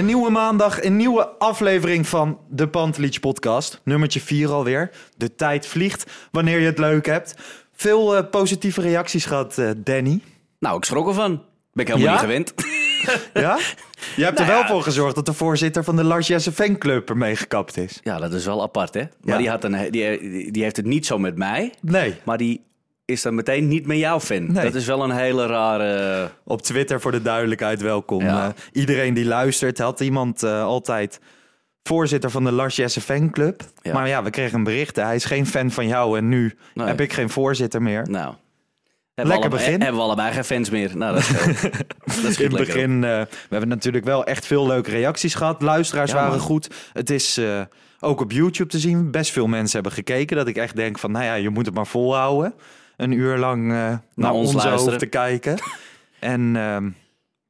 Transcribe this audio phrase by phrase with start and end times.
[0.00, 3.80] Een nieuwe maandag, een nieuwe aflevering van de Pantelich podcast.
[3.84, 4.90] Nummertje 4 alweer.
[5.16, 7.34] De tijd vliegt wanneer je het leuk hebt.
[7.72, 10.20] Veel eh, positieve reacties gehad, eh, Danny.
[10.58, 11.42] Nou, ik schrok ervan.
[11.72, 12.12] Ben ik helemaal Ja?
[12.12, 12.54] niet gewend.
[13.44, 13.58] Ja?
[14.16, 14.66] Je hebt er Nou wel ja.
[14.68, 18.00] voor gezorgd dat de voorzitter van de Lars Jesse fanclub ermee gekapt is.
[18.02, 19.00] Ja, dat is wel apart, hè?
[19.00, 19.36] Maar Ja.
[19.38, 21.72] die, had een, die, die heeft het niet zo met mij.
[21.80, 22.14] Nee.
[22.24, 22.64] Maar die
[23.10, 24.52] is dan meteen niet met jouw fan.
[24.52, 24.64] Nee.
[24.64, 26.30] Dat is wel een hele rare...
[26.44, 28.22] Op Twitter voor de duidelijkheid welkom.
[28.22, 28.46] Ja.
[28.46, 31.20] Eh, iedereen die luistert had iemand eh, altijd
[31.82, 33.62] voorzitter van de Lars Jesse fanclub.
[33.82, 33.92] Ja.
[33.92, 34.96] Maar ja, we kregen een bericht.
[34.96, 36.86] Hij is geen fan van jou en nu Nee.
[36.86, 38.06] heb ik geen voorzitter meer.
[38.10, 38.34] Nou...
[39.14, 39.80] Hebben Lekker begin.
[39.80, 40.96] Hebben we allebei geen fans meer.
[40.96, 45.34] Nou, dat schiet In het begin, eh, we hebben natuurlijk wel echt veel leuke reacties
[45.34, 45.62] gehad.
[45.62, 46.40] Luisteraars Ja, waren man.
[46.40, 46.70] goed.
[46.92, 47.40] Het is
[48.00, 49.10] ook op YouTube te zien.
[49.10, 50.36] Best veel mensen hebben gekeken.
[50.36, 52.54] Dat ik echt denk van, nou ja, je moet het maar volhouden.
[53.00, 53.76] Een uur lang eh,
[54.14, 54.78] naar, ons ons luisteren.
[54.84, 55.58] hoofd te kijken.
[56.20, 56.90] en, ehm,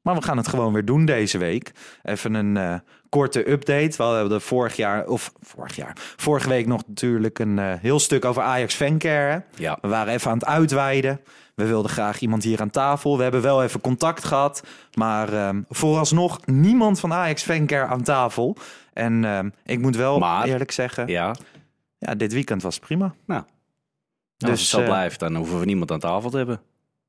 [0.03, 1.73] maar we gaan het gewoon weer doen deze week.
[2.03, 2.75] Even een eh,
[3.09, 3.97] korte update.
[3.97, 7.99] We hadden er vorig jaar, of vorig jaar, vorige week nog natuurlijk een eh, heel
[7.99, 9.43] stuk over Ajax Fancare.
[9.55, 9.79] Ja.
[9.81, 11.21] We waren even aan het uitweiden.
[11.55, 13.17] We wilden graag iemand hier aan tafel.
[13.17, 14.63] We hebben wel even contact gehad.
[14.95, 18.57] Maar ehm, vooralsnog niemand van Ajax Fancare aan tafel.
[18.93, 21.35] En ehm, ik moet wel Maar- eerlijk zeggen, ja.
[21.99, 22.15] Ja.
[22.15, 23.15] dit weekend was prima.
[23.27, 23.43] Nou.
[24.41, 26.61] Als Dus, het zo eh, blijft, dan hoeven we niemand aan tafel te hebben.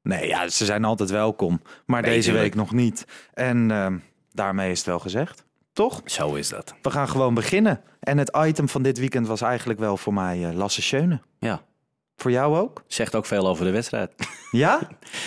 [0.04, 1.62] Nee, ja, ze zijn altijd welkom.
[1.86, 2.44] Maar Nee, deze tuurlijk.
[2.46, 3.06] week nog niet.
[3.34, 3.98] En ehm,
[4.32, 5.46] daarmee is het wel gezegd.
[5.74, 6.02] Toch?
[6.06, 6.74] Zo is dat.
[6.82, 7.82] We gaan gewoon beginnen.
[8.00, 11.20] En het item van dit weekend was eigenlijk wel voor mij eh, Lasse Schöne.
[11.40, 11.62] Ja.
[12.16, 12.84] Voor jou ook?
[12.88, 14.12] Zegt ook veel over de wedstrijd.
[14.52, 14.80] Ja?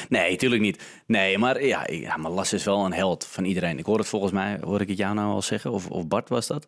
[0.08, 0.82] Nee, tuurlijk niet.
[1.06, 3.78] Nee, maar ja, ja maar Las is wel een held van iedereen.
[3.78, 6.28] Ik hoor het volgens mij, hoor ik het jou nou al zeggen, of, of Bart
[6.28, 6.66] was dat.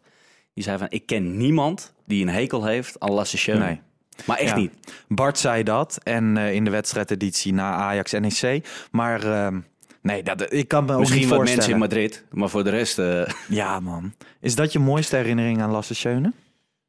[0.55, 3.65] Die zei van, ik ken niemand die een hekel heeft aan Lasse Schöne.
[3.65, 3.81] Nee.
[4.25, 4.57] Maar echt Ja.
[4.57, 4.73] niet.
[5.09, 5.99] Bart zei dat.
[6.03, 8.67] En eh, in de wedstrijdeditie na Ajax NEC.
[8.91, 9.61] Maar ehm,
[10.03, 12.71] nee, dat, ik kan me ook Misschien niet wat mensen in Madrid, maar voor de
[12.71, 12.99] rest...
[12.99, 14.13] eh, Ja, man.
[14.41, 16.33] Is dat je mooiste herinnering aan Lasse Schöne?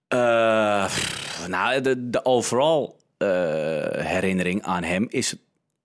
[0.08, 0.92] eh,
[1.48, 2.96] nou, de, de overal
[3.98, 5.36] herinnering aan hem is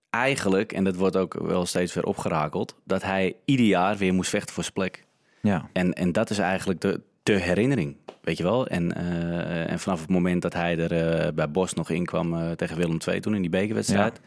[0.09, 4.29] eigenlijk, en dat wordt ook wel steeds weer opgerakeld, dat hij ieder jaar weer moest
[4.29, 5.05] vechten voor zijn plek.
[5.41, 5.69] Ja.
[5.73, 8.67] En, en dat is eigenlijk de, de herinnering, weet je wel.
[8.67, 12.33] En, eh, en vanaf het moment dat hij er eh, bij Bos nog in kwam
[12.33, 14.19] eh, tegen Willem II toen in die bekerwedstrijd.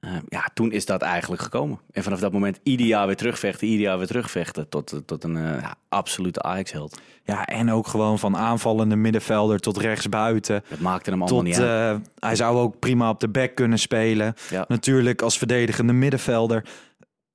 [0.00, 0.22] Ja.
[0.28, 1.80] ja, toen is dat eigenlijk gekomen.
[1.92, 4.68] En vanaf dat moment ieder jaar weer terugvechten, ieder jaar weer terugvechten.
[4.68, 7.00] Tot, tot een ja, absolute Ajax-held.
[7.24, 10.62] ja, en ook gewoon van aanvallende middenvelder tot rechtsbuiten.
[10.68, 12.10] Dat maakte hem allemaal Tot, niet uit.
[12.18, 14.34] hij zou ook prima op de back kunnen spelen.
[14.50, 14.64] Ja.
[14.68, 16.64] Natuurlijk als verdedigende middenvelder.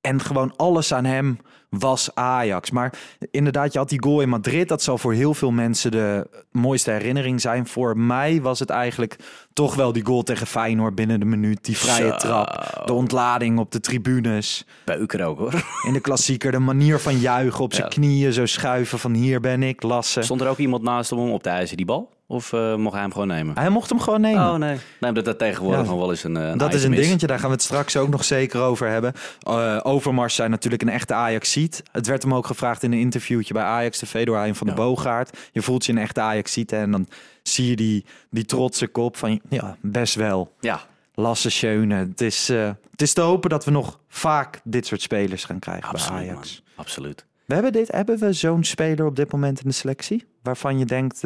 [0.04, 1.38] En gewoon alles aan hem
[1.68, 2.70] was Ajax.
[2.70, 2.92] Maar
[3.30, 4.68] inderdaad, je had die goal in Madrid.
[4.68, 7.66] Dat zal voor heel veel mensen de mooiste herinnering zijn.
[7.66, 9.16] Voor mij was het eigenlijk
[9.52, 11.64] toch wel die goal tegen Feyenoord binnen de minuut.
[11.64, 12.16] Die vrije Zo.
[12.16, 14.66] trap, de ontlading op de tribunes.
[14.84, 15.64] Beuker ook hoor.
[15.86, 17.92] In de klassieker, de manier van juichen op zijn Ja.
[17.94, 18.32] knieën.
[18.32, 20.22] Zo schuiven van hier ben ik, Lasse.
[20.22, 22.10] Stond er ook iemand naast hem om op te eisen die bal?
[22.26, 23.58] Of eh, mocht hij hem gewoon nemen?
[23.58, 24.42] Hij mocht hem gewoon nemen.
[24.50, 24.76] Oh nee.
[25.00, 25.90] Nee, dat dat tegenwoordig Ja.
[25.90, 27.96] nog wel eens een, eh, een Dat is een dingetje, daar gaan we het straks
[27.96, 29.12] ook nog zeker over hebben.
[29.40, 31.82] Eh, Overmars zijn natuurlijk een echte Ajax-ziet.
[31.92, 34.72] Het werd hem ook gevraagd in een interviewtje bij Ajax TV door Hein van de.
[34.72, 35.38] Boogaard.
[35.52, 37.08] Je voelt je een echte Ajax-ziet en dan
[37.42, 40.52] zie je die, die trotse kop van ja, best wel.
[40.60, 40.80] Ja,
[41.14, 41.94] Lasse Schöne.
[41.94, 45.58] Het is, eh, het is te hopen dat we nog vaak dit soort spelers gaan
[45.58, 46.62] krijgen absoluut bij Ajax.
[46.66, 46.84] man.
[46.84, 47.24] Absoluut.
[47.44, 50.24] We hebben, dit, hebben we zo'n speler op dit moment in de selectie?
[50.42, 51.22] Waarvan je denkt...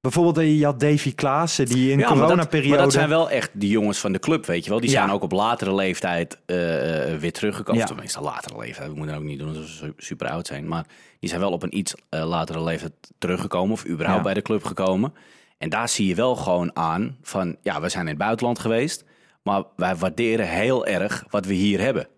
[0.00, 2.68] bijvoorbeeld, eh, je had Davy Klaassen, die in Ja, dat- coronaperiode...
[2.68, 4.80] Maar dat zijn wel echt die jongens van de club, weet je wel.
[4.80, 4.96] Die Ja.
[4.98, 7.80] zijn ook op latere leeftijd eh, eh, weer teruggekomen.
[7.80, 7.86] Ja.
[7.86, 8.90] Tenminste, latere leeftijd.
[8.90, 10.68] We moeten ook niet doen alsof ze super oud zijn.
[10.68, 10.86] Maar
[11.20, 13.72] die zijn wel op een iets latere leeftijd teruggekomen.
[13.72, 14.24] Of überhaupt Ja.
[14.24, 15.14] bij de club gekomen.
[15.58, 17.56] En daar zie je wel gewoon aan van...
[17.62, 19.04] Ja, we zijn in het buitenland geweest.
[19.42, 22.08] Maar wij waarderen heel erg wat we hier hebben.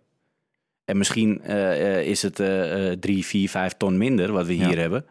[0.84, 1.42] En misschien
[2.04, 2.34] is het
[3.00, 5.06] drie, vier, vijf ton minder wat we hier hebben.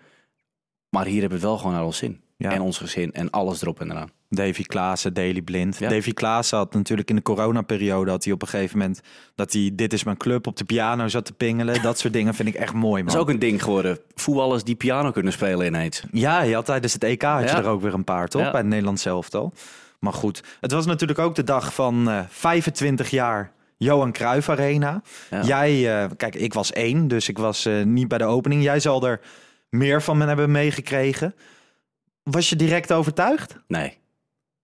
[0.90, 2.22] Maar hier hebben we wel gewoon naar ons zin.
[2.38, 2.52] Ja.
[2.52, 4.10] En ons gezin en alles erop en eraan.
[4.30, 5.78] Davy Klaassen, Daily Blind.
[5.78, 5.90] Ja.
[5.90, 8.12] Davy Klaassen had natuurlijk in de coronaperiode...
[8.12, 9.02] had hij op een gegeven moment
[9.36, 11.82] dat hij Dit is mijn club op de piano zat te pingelen.
[11.82, 13.06] Dat soort dingen vind ik echt mooi, man.
[13.06, 14.00] Dat is ook een ding geworden.
[14.16, 16.04] Voetballers die piano kunnen spelen ineens.
[16.12, 17.58] Ja, je had tijdens het EK had je Ja.
[17.58, 18.52] er ook weer een paar, toch?
[18.52, 19.54] Bij het Nederlands elftal.
[20.00, 25.02] Maar goed, het was natuurlijk ook de dag van eh 25 jaar Johan Cruijff Arena.
[25.30, 25.42] Ja.
[25.44, 28.64] Jij, eh, kijk, ik was één, dus ik was eh, niet bij de opening.
[28.64, 29.20] Jij zal er
[29.70, 31.36] meer van me hebben meegekregen.
[32.32, 33.58] Was je direct overtuigd?
[33.68, 33.98] Nee.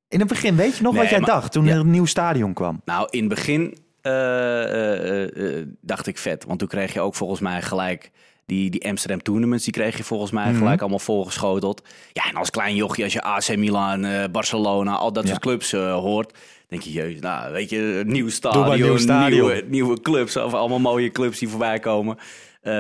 [0.07, 1.73] In het begin, weet je nog Nee, wat jij maar- dacht toen Ja.
[1.73, 2.81] er een nieuw stadion kwam?
[2.85, 6.43] Nou, in het begin eh, eh, eh, dacht ik vet.
[6.45, 8.11] Want toen kreeg je ook volgens mij gelijk...
[8.45, 10.57] Die, die Amsterdam Tournaments, die kreeg je volgens mij Mhm.
[10.57, 11.81] gelijk allemaal volgeschoteld.
[12.13, 15.29] Ja, en als klein jochie, als je AC Milan, Barcelona, al dat Ja.
[15.29, 16.37] soort clubs hoort...
[16.67, 19.47] denk je, jezus, nou, weet je, nieuw stadion, nieuw stadion.
[19.47, 22.17] Nieuwe, nieuwe clubs, of allemaal mooie clubs die voorbij komen.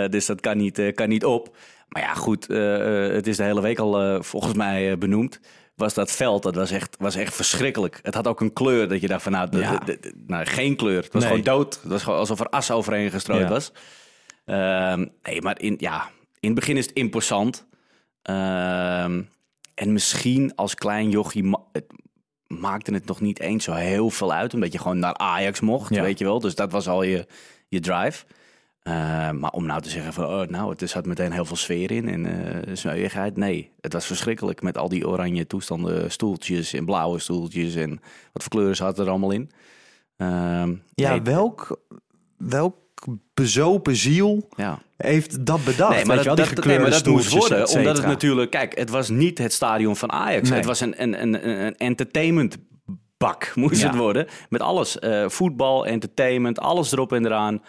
[0.09, 1.55] Dus dat kan niet, kan niet op.
[1.93, 5.39] Maar ja, goed, eh, eh, het is de hele week al eh, volgens mij benoemd.
[5.75, 7.99] Was dat veld, dat was echt, was echt verschrikkelijk.
[8.01, 9.77] Het had ook een kleur dat je dacht van, nou, de- Ja.
[9.77, 11.03] de- de- nou geen kleur.
[11.03, 11.31] Het was Nee.
[11.31, 11.79] gewoon dood.
[11.81, 13.49] Het was gewoon alsof er as overheen gestrooid Ja.
[13.49, 13.71] was.
[14.45, 16.09] Ehm, nee, maar in, ja,
[16.39, 17.65] in het begin is het imposant.
[18.21, 19.21] Ehm,
[19.75, 21.85] en misschien als klein jochie ma- het
[22.47, 24.53] maakte het nog niet eens zo heel veel uit.
[24.53, 26.01] Omdat je gewoon naar Ajax mocht, Ja.
[26.01, 26.39] weet je wel.
[26.39, 27.27] Dus dat was al je,
[27.67, 28.25] je drive.
[28.83, 31.91] Ehm, maar om nou te zeggen van, oh, nou, er zat meteen heel veel sfeer
[31.91, 33.37] in en eh smeuigheid.
[33.37, 37.89] Nee, het was verschrikkelijk met al die oranje toestanden, stoeltjes en blauwe stoeltjes en
[38.33, 39.51] wat voor kleuren zat er allemaal in.
[40.17, 41.81] Ehm, Ja, nee, welk,
[42.37, 42.75] welk
[43.33, 44.79] bezopen ziel ja.
[44.97, 45.95] heeft dat bedacht?
[45.95, 47.67] Nee, maar dat, dat, nee, maar dat moest worden.
[47.69, 48.51] Omdat het natuurlijk...
[48.51, 50.49] Kijk, het was niet het stadion van Ajax.
[50.49, 50.57] Nee.
[50.57, 53.87] Het was een, een, een, een entertainmentbak, moest Ja.
[53.87, 54.27] het worden.
[54.49, 54.99] Met alles.
[54.99, 57.61] eh, voetbal, entertainment, alles erop en eraan.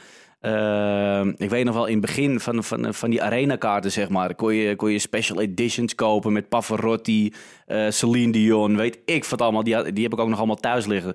[0.45, 4.35] Ehm, ik weet nog wel, in het begin van, van, van die arenakaarten, zeg maar...
[4.35, 7.33] Kon je, kon je special editions kopen met Pavarotti,
[7.67, 8.77] eh Celine Dion...
[8.77, 9.63] weet ik wat allemaal.
[9.65, 11.15] Die, die heb ik ook nog allemaal thuis liggen.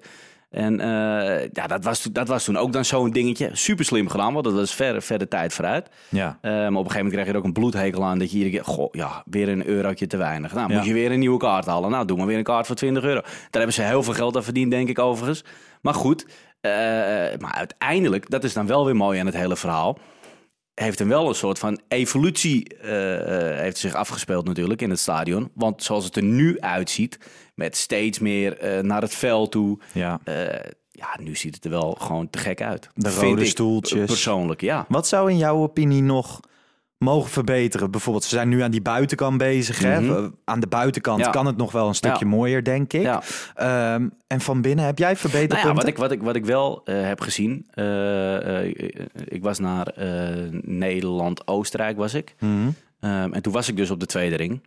[0.49, 3.49] En eh, ja, dat was, dat was toen ook dan zo'n dingetje.
[3.53, 5.89] Super slim gedaan, want dat was ver, ver de tijd vooruit.
[6.09, 6.37] Ja.
[6.41, 8.55] Maar op een gegeven moment krijg je er ook een bloedhekel aan dat je iedere
[8.55, 10.53] keer, goh, ja, weer een eurotje te weinig.
[10.53, 10.77] Nou, Ja.
[10.77, 11.89] moet je weer een nieuwe kaart halen.
[11.91, 13.21] Nou, doe maar weer een kaart voor 20 euro.
[13.21, 15.43] Daar hebben ze heel veel geld aan verdiend, denk ik overigens.
[15.81, 16.25] Maar goed,
[17.39, 19.97] maar uiteindelijk, dat is dan wel weer mooi aan het hele verhaal.
[20.73, 24.99] Heeft hem wel een soort van evolutie eh, eh, heeft zich afgespeeld natuurlijk in het
[24.99, 25.51] stadion.
[25.53, 27.17] Want zoals het er nu uitziet,
[27.55, 29.79] met steeds meer eh, naar het veld toe.
[29.91, 30.19] Ja.
[30.23, 32.89] eh, ja, nu ziet het er wel gewoon te gek uit.
[32.95, 34.05] De rode stoeltjes.
[34.05, 34.85] Persoonlijk, ja.
[34.87, 36.39] Wat zou in jouw opinie nog
[36.99, 37.91] mogen verbeteren?
[37.91, 39.79] Bijvoorbeeld, ze zijn nu aan die buitenkant bezig.
[39.79, 40.01] hè?
[40.01, 40.11] Mhm.
[40.15, 41.29] Eh, Aan de buitenkant Ja.
[41.29, 42.31] kan het nog wel een stukje Ja.
[42.31, 43.01] mooier, denk ik.
[43.01, 43.21] Ja.
[43.55, 45.57] Ehm, en van binnen, heb jij verbeterpunten?
[45.57, 47.65] Nou ja, wat ik, wat ik, wat ik wel eh, heb gezien.
[47.73, 48.65] eh,
[49.25, 49.93] ik was naar
[50.61, 52.35] Nederland-Oostenrijk, was ik.
[52.39, 52.69] Mhm.
[52.99, 54.61] Ehm, en toen was ik dus op de tweede ring.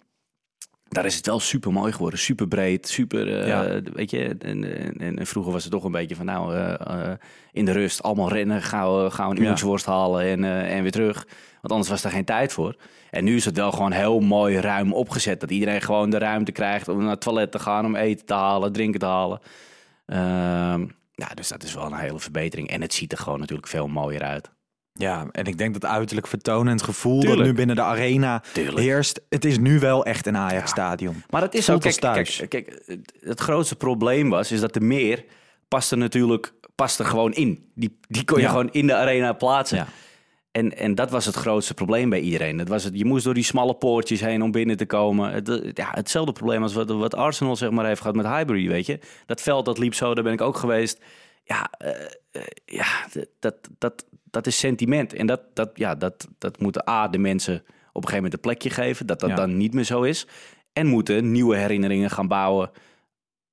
[0.92, 2.18] Daar is het wel super mooi geworden.
[2.18, 3.40] Super breed, super.
[3.40, 3.80] eh, Ja.
[3.92, 6.74] Weet je, en, en, en- vroeger was het toch een beetje van nou, eh,
[7.10, 7.18] eh,
[7.52, 9.48] in de rust allemaal rennen, gauw, gauw een Ja.
[9.50, 11.26] uurtje worst halen en, en weer terug.
[11.60, 12.76] Want anders was er geen tijd voor.
[13.10, 15.40] En nu is het wel gewoon heel mooi ruim opgezet.
[15.40, 18.34] Dat iedereen gewoon de ruimte krijgt om naar het toilet te gaan, om eten te
[18.34, 19.40] halen, drinken te halen.
[20.06, 22.68] Ehm, ja, dus dat is wel een hele verbetering.
[22.68, 24.50] En het ziet er gewoon natuurlijk veel mooier uit.
[24.92, 28.78] Ja, en ik denk dat uiterlijk vertonend gevoel dat nu binnen de arena Tuurlijk.
[28.78, 29.20] heerst.
[29.28, 31.22] Het is nu wel echt een Ajax-stadion.
[31.30, 32.82] Maar het is ook, kijk, kijk, kijk,
[33.20, 35.24] het- grootste probleem was, is dat de meer
[35.68, 37.70] past er natuurlijk past er gewoon in.
[37.74, 38.48] Die, die kon je Ja.
[38.48, 39.76] gewoon in de arena plaatsen.
[39.78, 39.86] Ja.
[40.50, 42.56] En, en dat was het grootste probleem bij iedereen.
[42.56, 45.32] Dat was het, je moest door die smalle poortjes heen om binnen te komen.
[45.32, 48.86] Het, ja, hetzelfde probleem als wat, wat Arsenal zeg maar heeft gehad met Highbury, weet
[48.86, 48.98] je.
[49.26, 51.00] Dat veld dat liep zo, daar ben ik ook geweest.
[51.44, 51.90] Ja, eh,
[52.30, 52.86] eh, ja
[53.40, 55.12] dat, dat, dat is sentiment.
[55.14, 57.62] En dat, dat, ja, dat, dat moeten A, de mensen op
[58.02, 59.06] een gegeven moment een plekje geven.
[59.06, 59.36] Dat dat Ja.
[59.36, 60.26] dan niet meer zo is.
[60.72, 62.70] En moeten nieuwe herinneringen gaan bouwen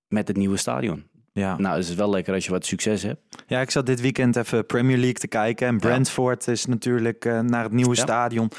[0.08, 1.08] met het nieuwe stadion.
[1.34, 1.58] Ja.
[1.58, 3.44] Nou, is het wel lekker als je wat succes hebt.
[3.48, 5.68] ja, ik zat dit weekend even Premier League te kijken.
[5.68, 8.02] En Brentford is natuurlijk eh, naar het nieuwe Ja.
[8.02, 8.52] stadion.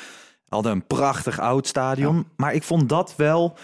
[0.48, 2.26] Hadden een prachtig oud stadion.
[2.36, 3.56] Maar ik vond dat wel...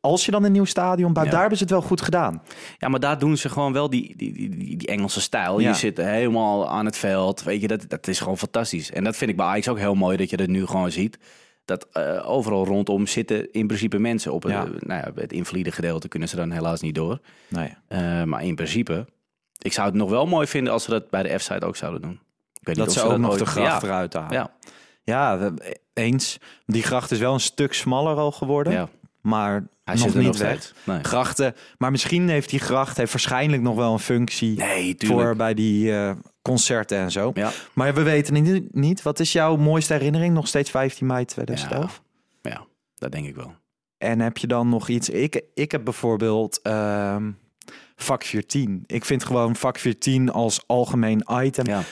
[0.00, 1.30] Als je dan een nieuw stadion bouwt, Ja.
[1.32, 2.42] daar hebben ze het wel goed gedaan.
[2.78, 5.60] Ja, maar daar doen ze gewoon wel die, die, die, die, Engelse stijl.
[5.60, 5.68] Ja.
[5.68, 7.42] Je zit helemaal aan het veld.
[7.42, 8.90] Weet je, dat, dat is gewoon fantastisch.
[8.92, 11.18] En dat vind ik bij Ajax ook heel mooi dat je dat nu gewoon ziet.
[11.64, 14.32] Dat eh, overal rondom zitten in principe mensen.
[14.32, 14.64] Op het, Ja.
[14.64, 17.18] eh, nou ja, het invalide gedeelte kunnen ze dan helaas niet door.
[17.48, 17.74] Nee.
[17.88, 19.06] Eh, maar in principe,
[19.58, 22.02] ik zou het nog wel mooi vinden als ze dat bij de F-site ook zouden
[22.02, 22.20] doen.
[22.60, 23.88] Ik weet niet Dat of ze ook nog de gracht ja.
[23.88, 24.32] eruit halen.
[24.32, 24.50] Ja,
[25.04, 25.50] Ja,
[25.94, 26.38] eens.
[26.66, 28.72] Die gracht is wel een stuk smaller al geworden.
[28.72, 28.88] ja.
[29.20, 30.74] Maar Hij nog zit er niet nog weg.
[30.84, 31.02] Nee.
[31.04, 31.54] Grachten.
[31.78, 35.92] Maar misschien heeft die gracht heeft waarschijnlijk nog wel een functie Nee, voor bij die
[35.96, 36.12] eh,
[36.42, 37.30] concerten en zo.
[37.34, 37.50] Ja.
[37.72, 39.02] Maar we weten het niet- niet.
[39.02, 40.34] Wat is jouw mooiste herinnering?
[40.34, 42.02] Nog steeds 15 mei 2011?
[42.42, 43.54] Ja, dat denk ik wel.
[43.98, 45.08] En heb je dan nog iets?
[45.08, 47.30] Ik, ik heb bijvoorbeeld ehm,
[47.96, 48.84] vak 14.
[48.86, 51.66] Ik vind gewoon vak 14 als algemeen item.
[51.66, 51.82] Ja.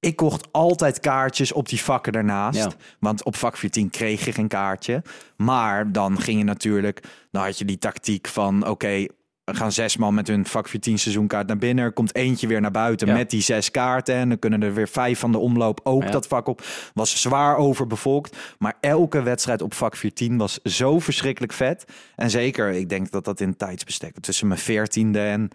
[0.00, 2.58] Ik kocht altijd kaartjes op die vakken daarnaast.
[2.58, 2.70] Ja.
[3.00, 5.02] Want op vak 14 kreeg je geen kaartje.
[5.36, 7.02] Maar dan ging je natuurlijk...
[7.30, 8.66] Dan had je die tactiek van...
[8.68, 9.06] Oké,
[9.44, 11.84] we gaan zes man met hun vak 14 seizoenkaart naar binnen.
[11.84, 13.14] Er komt eentje weer naar buiten Ja.
[13.14, 14.14] met die zes kaarten.
[14.14, 16.10] En dan kunnen er weer vijf van de omloop ook Ja.
[16.10, 16.62] dat vak op.
[16.94, 18.36] Was zwaar overbevolkt.
[18.58, 21.84] Maar elke wedstrijd op vak 14 was zo verschrikkelijk vet.
[22.16, 25.48] En zeker, ik denk dat dat in tijdsbestek tussen mijn 14e en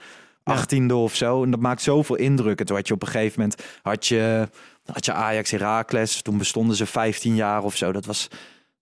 [0.44, 1.44] 18e of zo.
[1.44, 2.60] En dat maakt zoveel indruk.
[2.60, 4.48] En toen had je op een gegeven moment had je,
[4.86, 6.22] had je Ajax Heracles.
[6.22, 7.92] Toen bestonden ze 15 jaar of zo.
[7.92, 8.28] Dat was.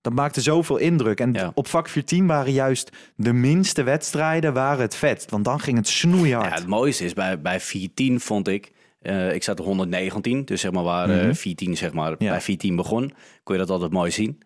[0.02, 1.20] Dat maakte zoveel indruk.
[1.20, 1.52] En Ja.
[1.54, 5.26] op vak 14 waren juist de minste wedstrijden waren het vet.
[5.30, 6.46] Want dan ging het snoeihard.
[6.50, 8.72] Ja, het mooiste is bij, bij 14 vond ik.
[9.02, 12.30] eh, ik zat op 119, dus zeg maar waar eh, 14 zeg maar Ja.
[12.30, 13.12] bij 14 begon,
[13.44, 14.40] kon je dat altijd mooi zien.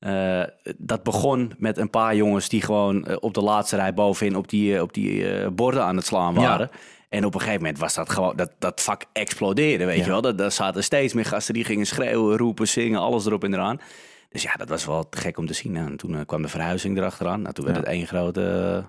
[0.00, 0.42] Eh,
[0.78, 4.48] dat begon met een paar jongens die gewoon eh, op de laatste rij bovenin op
[4.48, 6.40] die, eh, op die borden aan het slaan Ja.
[6.40, 6.70] waren.
[7.08, 10.02] En op een gegeven moment was dat gewoon, dat, dat vak explodeerde, weet Ja.
[10.04, 10.20] je wel.
[10.20, 13.80] Dat- Daar zaten steeds meer gasten die gingen schreeuwen, roepen, zingen, alles erop en eraan.
[14.28, 15.76] Dus ja, dat was wel gek om te zien.
[15.76, 17.42] En toen kwam de verhuizing erachteraan.
[17.42, 17.82] Nou, toen werd Ja.
[17.82, 18.84] het één grote...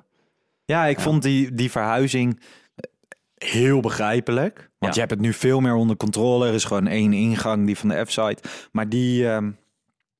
[0.66, 2.40] Ja, ik vond die, die verhuizing
[3.36, 4.56] heel begrijpelijk.
[4.58, 4.90] Want Ja.
[4.94, 6.48] je hebt het nu veel meer onder controle.
[6.48, 8.44] Er is gewoon één ingang, die van de F-site.
[8.72, 9.28] Maar die...
[9.30, 9.52] ehm,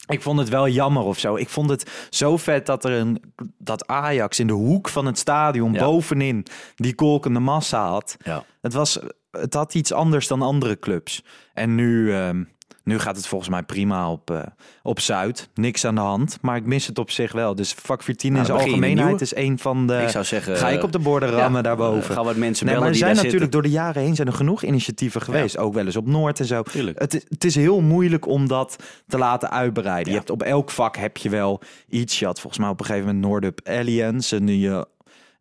[0.08, 1.36] ik vond het wel jammer of zo.
[1.36, 3.22] Ik vond het zo vet dat er een
[3.58, 5.80] dat Ajax in de hoek van het stadion Ja.
[5.84, 8.18] bovenin die kolkende massa had.
[8.24, 8.44] ja.
[8.62, 9.00] Het was
[9.32, 11.24] het had iets anders dan andere clubs.
[11.54, 12.44] En nu ehm,
[12.84, 14.42] nu gaat het volgens mij prima op, eh,
[14.84, 15.50] op Zuid.
[15.54, 16.38] Niks aan de hand.
[16.42, 17.56] Maar ik mis het op zich wel.
[17.56, 20.02] Dus vak 14 Nou, in zijn je algemeenheid is een van de...
[20.02, 20.58] Ik zou zeggen...
[20.58, 22.10] Ga ik op de borden rammen ja, daarboven.
[22.10, 23.52] eh, Gaan wat mensen Nee, bellen maar er zijn natuurlijk zitten.
[23.52, 25.58] door de jaren heen zijn er genoeg initiatieven geweest.
[25.58, 26.64] Ook wel eens op Noord en zo.
[26.64, 27.00] Tuurlijk.
[27.00, 28.76] Het, is- het is heel moeilijk om dat
[29.08, 30.06] te laten uitbreiden.
[30.06, 30.12] Ja.
[30.12, 32.20] Je hebt op elk vak heb je wel iets.
[32.20, 34.36] Je had volgens mij op een gegeven moment Noordup Alliance.
[34.36, 34.82] En die, eh,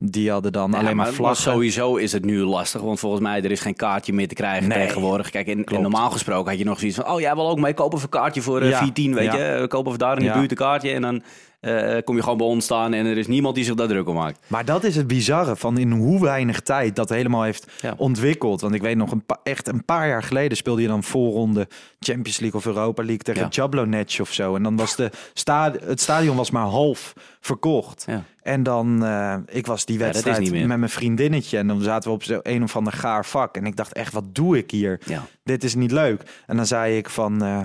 [0.05, 1.53] die hadden dan Ja, alleen maar maar vlaggen.
[1.53, 4.69] sowieso is het nu lastig, want volgens mij er is geen kaartje meer te krijgen
[4.69, 4.87] Nee.
[4.87, 5.31] tegenwoordig.
[5.31, 5.83] Kijk, Klopt.
[5.83, 8.21] normaal gesproken had je nog zoiets van, oh jij wil ook mee kopen voor een
[8.21, 8.79] kaartje voor eh, Ja.
[8.79, 9.59] 410, weet je.
[9.61, 11.23] We kopen voor daar in de buurt een kaartje en dan
[11.61, 14.09] eh, kom je gewoon bij ons staan en er is niemand die zich daar druk
[14.09, 14.41] om maakt.
[14.47, 17.95] Maar dat is het bizarre van in hoe weinig tijd dat helemaal heeft Ja.
[17.97, 18.61] ontwikkeld.
[18.61, 22.39] Want ik weet nog, een echt een paar jaar geleden speelde je dan voorronde Champions
[22.39, 23.49] League of Europa League tegen Ja.
[23.51, 24.57] Jablonec of zo.
[24.57, 28.05] En dan was de sta het stadion was maar half verkocht.
[28.07, 28.23] Ja.
[28.43, 31.59] En dan, eh, ik was die wedstrijd met mijn vriendinnetje.
[31.59, 33.57] En dan zaten we op zo een of ander gaar vak.
[33.57, 35.01] En ik dacht echt, wat doe ik hier?
[35.07, 35.23] Ja.
[35.45, 36.23] Dit is niet leuk.
[36.47, 37.61] En dan zei ik van, eh,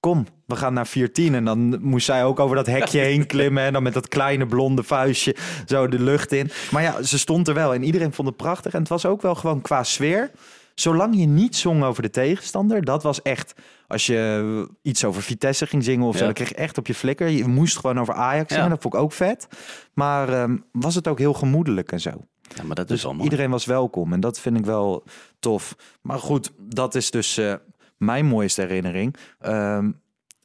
[0.00, 1.34] kom, we gaan naar 14.
[1.34, 3.62] En dan moest zij ook over dat hekje heen klimmen.
[3.62, 5.36] En dan met dat kleine blonde vuistje
[5.66, 6.50] zo de lucht in.
[6.70, 7.74] Maar ja, ze stond er wel.
[7.74, 8.72] En iedereen vond het prachtig.
[8.72, 10.30] En het was ook wel gewoon qua sfeer.
[10.74, 13.54] Zolang je niet zong over de tegenstander, dat was echt.
[13.86, 16.24] Als je iets over Vitesse ging zingen of zo, Ja.
[16.24, 17.28] dan kreeg je echt op je flikker.
[17.28, 18.70] Je moest gewoon over Ajax zingen, Ja.
[18.70, 19.48] dat vond ik ook vet.
[19.94, 22.10] Maar ehm, was het ook heel gemoedelijk en zo.
[22.56, 23.24] ja, maar dat is Dus wel mooi.
[23.24, 25.04] iedereen was welkom en dat vind ik wel
[25.40, 25.76] tof.
[26.02, 27.54] Maar goed, dat is dus eh,
[27.98, 29.14] mijn mooiste herinnering.
[29.40, 29.90] Ehm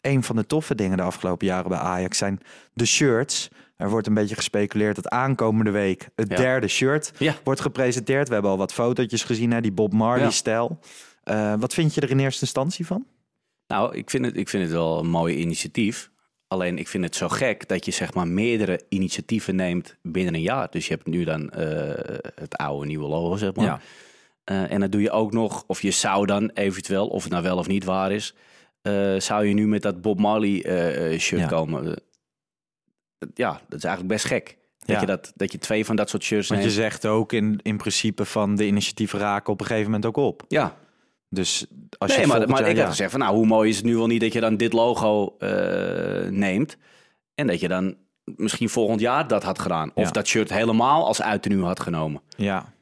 [0.02, 2.40] een van de toffe dingen de afgelopen jaren bij Ajax zijn
[2.74, 3.50] de shirts.
[3.78, 6.36] Er wordt een beetje gespeculeerd dat aankomende week het Ja.
[6.36, 7.36] derde shirt Ja.
[7.44, 8.28] wordt gepresenteerd.
[8.28, 10.80] We hebben al wat fotootjes gezien, hè, die Bob Marley-stijl.
[11.24, 13.06] Eh, wat vind je er in eerste instantie van?
[13.68, 16.12] Nou, ik vind, het, ik vind het wel een mooi initiatief.
[16.48, 20.42] Alleen ik vind het zo gek dat je zeg maar meerdere initiatieven neemt binnen een
[20.42, 20.68] jaar.
[20.72, 23.84] Dus je hebt nu dan eh, het oude nieuwe logo, zeg maar.
[24.44, 27.44] Eh, en dan doe je ook nog, of je zou dan eventueel, of het nou
[27.44, 28.36] wel of niet waar is,
[28.82, 31.48] eh, zou je nu met dat Bob Marley eh, shirt Ja.
[31.48, 32.02] komen.
[33.34, 34.58] Ja, dat is eigenlijk best gek.
[34.80, 35.00] Dat, Ja.
[35.00, 36.80] je dat, dat je twee van dat soort shirts Want je neemt.
[36.80, 40.44] zegt ook in, in principe van de initiatieven raken op een gegeven moment ook op.
[40.48, 40.76] Ja,
[41.30, 41.66] Dus
[41.98, 42.90] als nee, je maar, maar jaar- ik had ja.
[42.90, 45.36] gezegd van nou, hoe mooi is het nu wel niet dat je dan dit logo
[46.30, 46.78] neemt.
[47.36, 49.92] En dat je dan misschien volgend jaar dat had gedaan.
[49.94, 52.22] Of dat shirt helemaal als uit nu had genomen.
[52.38, 52.74] Ja,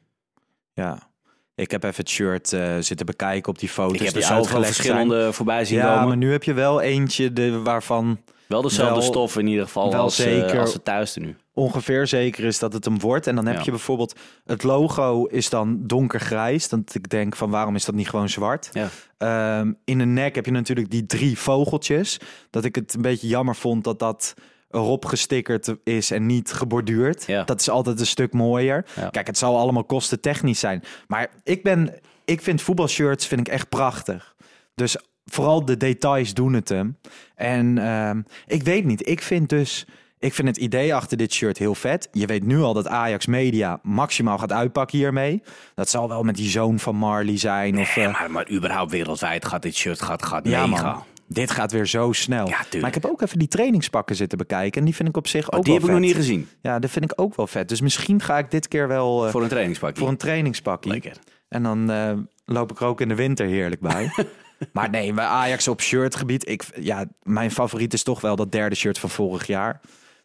[0.72, 1.10] ja.
[1.54, 3.98] Ik heb even het shirt eh, zitten bekijken op die foto's.
[4.00, 5.78] ik heb er zoveel verschillende voorbij zien.
[5.78, 6.08] Ja, komen.
[6.08, 9.90] maar nu heb je wel eentje de, waarvan wel dezelfde wel- stof in ieder geval
[9.92, 10.60] wel als, eh, zeker.
[10.60, 11.36] als het thuis nu.
[11.54, 13.26] ongeveer zeker is dat het hem wordt.
[13.26, 13.62] En dan heb Ja.
[13.64, 16.68] je bijvoorbeeld het logo is dan donkergrijs.
[16.68, 18.70] Dat ik denk van waarom is dat niet gewoon zwart?
[18.72, 18.88] Ja.
[19.18, 22.18] Ehm, in de nek heb je natuurlijk die drie vogeltjes.
[22.50, 24.34] Dat ik het een beetje jammer vond dat dat
[24.72, 27.24] erop gestickerd is en niet geborduurd.
[27.26, 27.44] Ja.
[27.44, 28.84] Dat is altijd een stuk mooier.
[28.96, 29.08] Ja.
[29.08, 30.82] Kijk, het zal allemaal kostentechnisch zijn.
[31.06, 34.34] Maar ik ben, ik vind voetbalshirts vind ik echt prachtig.
[34.74, 36.98] Dus vooral de details doen het hem.
[37.34, 39.86] En ehm, ik weet niet, ik vind dus...
[40.18, 42.08] Ik vind het idee achter dit shirt heel vet.
[42.12, 45.42] Je weet nu al dat Ajax Media maximaal gaat uitpakken hiermee.
[45.74, 47.78] Dat zal wel met die zoon van Marley zijn.
[47.78, 50.92] Of, eh, maar, maar überhaupt wereldwijd gaat dit shirt gaat, gaat ja, mega.
[50.92, 51.04] man.
[51.32, 52.48] Dit gaat weer zo snel.
[52.48, 54.78] Ja, maar ik heb ook even die trainingspakken zitten bekijken.
[54.80, 56.48] En die vind ik op zich Oh, ook die heb wel ik nog niet gezien.
[56.60, 57.68] Ja, dat vind ik ook wel vet.
[57.68, 59.96] Dus misschien ga ik dit keer wel eh, Voor een trainingspak.
[59.96, 60.90] voor een trainingspakje.
[60.90, 61.16] Lekker.
[61.48, 62.12] En dan eh,
[62.44, 64.10] loop ik er ook in de winter heerlijk bij.
[64.72, 66.48] maar nee, bij Ajax op shirtgebied.
[66.48, 69.80] Ik, ja, mijn favoriet is toch wel dat derde shirt van vorig jaar.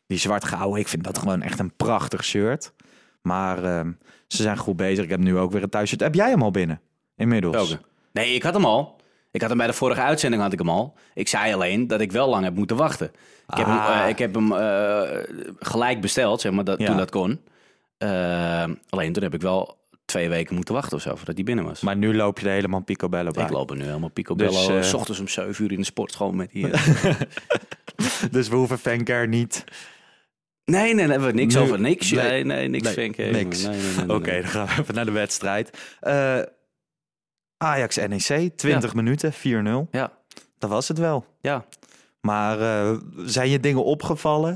[0.08, 0.80] Die zwart-gouden.
[0.80, 2.74] Ik vind dat gewoon echt een prachtig shirt.
[3.22, 3.88] Maar eh,
[4.28, 5.04] ze zijn goed bezig.
[5.04, 6.02] Ik heb nu ook weer een thuisshirt.
[6.02, 6.82] Heb jij hem al binnen?
[7.16, 7.56] Inmiddels.
[7.56, 7.80] Welke?
[8.12, 8.97] Nee, ik had hem al.
[9.38, 10.94] Ik had hem bij de vorige uitzending had ik hem al.
[11.14, 13.08] Ik zei alleen dat ik wel lang heb moeten wachten.
[13.48, 14.02] Ik heb hem, Ah.
[14.04, 15.02] eh, ik heb hem eh,
[15.60, 16.86] gelijk besteld, zeg maar, dat, Ja.
[16.86, 17.40] toen dat kon.
[17.98, 21.66] Eh, alleen toen heb ik wel twee weken moeten wachten of zo, voordat hij binnen
[21.66, 21.82] was.
[21.82, 23.44] Maar nu loop je er helemaal picobello bij.
[23.44, 24.68] ik loop er nu helemaal picobello.
[24.68, 26.72] Dus, s ochtends om 7 uur in de sport gewoon met die...
[26.72, 26.82] eh,
[28.32, 29.64] Dus we hoeven Venker niet.
[30.66, 32.12] nee, nee, nee, we hebben niks Nu- over niks.
[32.12, 32.96] nee, Nee, nee, niks.
[32.96, 33.18] nee, niks.
[33.18, 35.78] Nee, nee, nee, nee, Oké, dan gaan we even naar de wedstrijd.
[37.58, 39.38] Ajax NEC, 20 minuten, 4-0.
[39.92, 40.12] Ja,
[40.58, 41.26] Dat was het wel.
[41.42, 41.66] ja.
[42.22, 44.54] Maar eh, zijn je dingen opgevallen?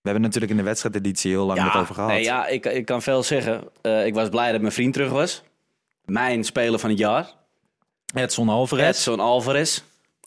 [0.00, 2.10] We hebben natuurlijk in de wedstrijdeditie heel lang ja, met over gehad.
[2.10, 3.62] Nee, ja, ik, ik kan veel zeggen.
[3.80, 5.42] Eh, ik was blij dat mijn vriend terug was.
[6.04, 7.30] Mijn speler van het jaar.
[8.14, 8.86] Edson Alvarez.
[8.88, 9.82] Edson Alvarez.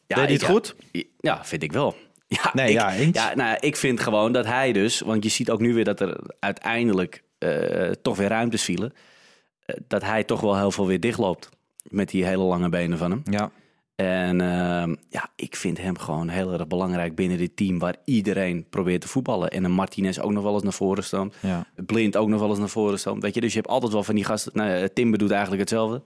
[0.08, 0.76] Ja, Deed hij het goed?
[1.20, 1.96] Ja, vind ik wel.
[2.28, 3.18] Ja, Nee, ik, ja, eens.
[3.18, 6.00] ja, nou, ik vind gewoon dat hij dus, want je ziet ook nu weer dat
[6.00, 8.94] er uiteindelijk eh, toch weer ruimtes vielen,
[9.88, 11.50] dat hij toch wel heel veel weer dichtloopt
[11.84, 13.22] met die hele lange benen van hem.
[13.24, 13.52] Ja.
[13.96, 18.66] En ehm, ja, ik vind hem gewoon heel erg belangrijk binnen dit team waar iedereen
[18.70, 19.50] probeert te voetballen.
[19.50, 21.34] En een Martinez ook nog wel eens naar voren staan.
[21.40, 21.66] Ja.
[21.86, 23.20] Blind ook nog wel eens naar voren staan.
[23.20, 24.52] Weet je, dus je hebt altijd wel van die gasten.
[24.56, 26.04] Nou, Timber doet eigenlijk hetzelfde.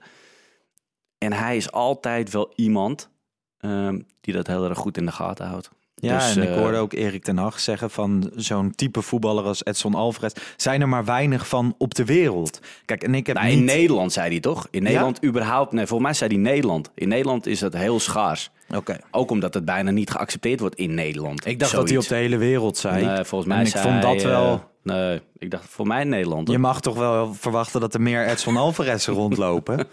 [1.18, 3.10] En hij is altijd wel iemand
[3.58, 5.70] ehm, die dat heel erg goed in de gaten houdt.
[6.00, 9.44] Ja, Dus, en ik eh, hoorde ook Erik ten Hag zeggen van zo'n type voetballer
[9.44, 12.60] als Edson Alvarez zijn er maar weinig van op de wereld.
[12.84, 13.58] Kijk, en ik heb Nou, niet...
[13.58, 14.66] In Nederland zei hij toch?
[14.70, 15.72] In Nederland überhaupt.
[15.72, 16.90] Nee, volgens mij zei hij Nederland.
[16.94, 18.50] In Nederland is dat heel schaars.
[18.74, 18.98] Oké.
[19.10, 21.46] Ook omdat het bijna niet geaccepteerd wordt in Nederland.
[21.46, 23.04] Ik dacht dat hij op de hele wereld zei.
[23.04, 24.64] Nee, volgens mij en ik zei vond dat hij, wel...
[24.86, 26.50] nee, ik dacht voor mij in Nederland.
[26.50, 29.86] Je mag toch wel verwachten dat er meer Edson Alvarez rondlopen.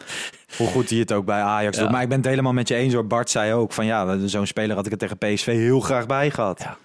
[0.57, 1.83] Hoe goed hij het ook bij Ajax Ja.
[1.83, 1.91] doet.
[1.91, 3.07] Maar ik ben het helemaal met je eens hoor.
[3.07, 6.31] Bart zei ook van ja, zo'n speler had ik er tegen PSV heel graag bij
[6.31, 6.59] gehad.
[6.61, 6.77] Ja.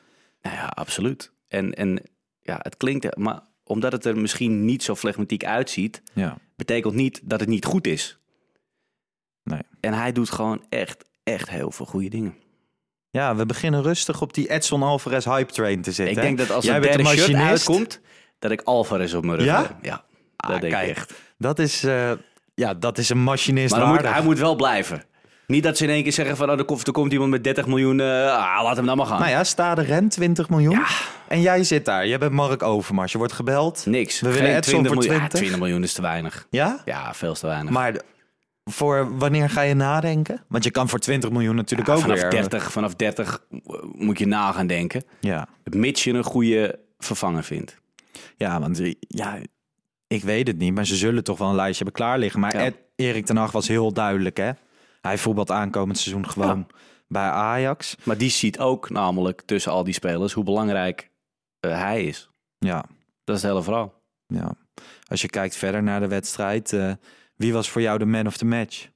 [0.42, 1.32] Nou ja, absoluut.
[1.48, 2.02] En, en
[2.40, 3.16] ja, het klinkt...
[3.16, 6.02] Maar omdat het er misschien niet zo flegmatiek uitziet...
[6.12, 6.36] Ja.
[6.56, 8.18] betekent niet dat het niet goed is.
[9.42, 9.60] Nee.
[9.80, 12.34] En hij doet gewoon echt, echt heel veel goede dingen.
[13.10, 16.16] Ja, we beginnen rustig op die Edson Alvarez hype train te zitten.
[16.16, 18.00] ik denk dat als Jij een derde de shirt uitkomt...
[18.38, 19.60] dat ik Alvarez op mijn rug Ja?
[19.62, 19.74] heb.
[19.82, 20.02] Ja,
[20.36, 21.12] dat Ah, denk kijk, ik echt.
[21.38, 22.10] Dat is, eh,
[22.54, 25.02] ja, dat is een machinist Maar moet, hij moet wel blijven.
[25.46, 26.50] Niet dat ze in één keer zeggen van...
[26.50, 28.00] Oh, er, komt, er komt iemand met 30 miljoen...
[28.00, 28.06] eh,
[28.56, 29.18] ah, laat hem dan maar gaan.
[29.20, 30.72] Nou ja, Stade rent 20 miljoen.
[30.74, 30.86] Ja.
[31.28, 32.06] En jij zit daar.
[32.06, 33.12] Je bent Mark Overmars.
[33.12, 33.86] Je wordt gebeld.
[33.86, 34.20] Niks.
[34.20, 35.12] We willen Edson voor miljoen.
[35.12, 35.38] Ja, 20.
[35.38, 36.46] 20 miljoen is te weinig.
[36.50, 36.80] Ja?
[36.84, 37.72] Ja, veel te weinig.
[37.72, 38.02] Maar de-
[38.70, 40.44] voor wanneer ga je nadenken?
[40.48, 42.30] Want je kan voor 20 miljoen natuurlijk Ja, ook vanaf weer.
[42.30, 43.44] 30, vanaf 30
[43.92, 45.02] moet je na gaan denken.
[45.20, 45.48] Ja.
[45.64, 47.76] Mits je een goede vervanger vindt.
[48.36, 49.38] ja, want eh, ja,
[50.06, 50.74] ik weet het niet.
[50.74, 52.40] Maar ze zullen toch wel een lijstje hebben klaar liggen.
[52.40, 52.62] Maar Ja.
[52.64, 54.36] Ed- Erik ten Hag was heel duidelijk.
[54.36, 54.50] Hè?
[55.00, 56.66] Hij voetbalt aankomend seizoen gewoon
[57.08, 57.96] bij Ajax.
[58.04, 61.10] Maar die ziet ook namelijk tussen al die spelers hoe belangrijk
[61.60, 62.30] eh, hij is.
[62.58, 62.84] Ja,
[63.24, 63.94] Dat is het hele verhaal.
[64.26, 64.54] ja.
[65.08, 66.72] Als je kijkt verder naar de wedstrijd.
[66.72, 66.92] eh,
[67.38, 68.86] wie was voor jou de man of the match?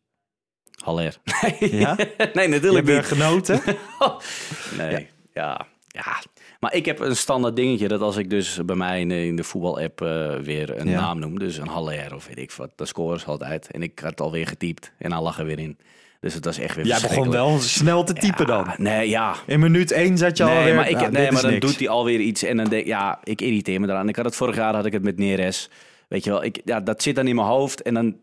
[0.85, 1.17] Haller.
[1.61, 1.95] Ja?
[2.33, 3.05] nee, Je natuurlijk niet.
[3.05, 3.61] genoten?
[4.77, 5.67] Nee, ja.
[5.87, 6.23] ja.
[6.61, 9.37] Maar ik heb een standaard dingetje dat als ik dus bij mij in de, in
[9.37, 11.01] de voetbal-app eh, weer een Ja.
[11.01, 13.71] naam noem, dus een Haller of weet ik wat, dan scoren ze altijd.
[13.71, 15.79] En ik had alweer getypt en dan lag er weer in.
[16.21, 18.75] Dus het was echt weer Jij begon wel snel te typen Ja, dan.
[18.77, 19.35] Nee, ja.
[19.47, 20.75] In minuut 1 zat je Nee, alweer...
[20.75, 21.67] maar, ik, Nou, nee, maar dan niks.
[21.67, 24.09] doet hij alweer iets en dan denk ja, ik irriteer me eraan.
[24.09, 25.71] Ik had het vorig jaar had ik het met Neres.
[26.09, 28.17] Weet je wel, ik, ja, dat zit dan in mijn hoofd en dan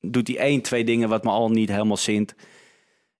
[0.00, 2.34] doet hij één, twee dingen wat me al niet helemaal zint.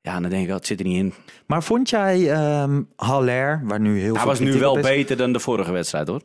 [0.03, 1.13] Ja, dan denk ik, het zit er niet in.
[1.47, 5.33] Maar vond jij ehm Haller, waar nu heel Hij veel was nu wel beter dan
[5.33, 6.23] de vorige wedstrijd hoor.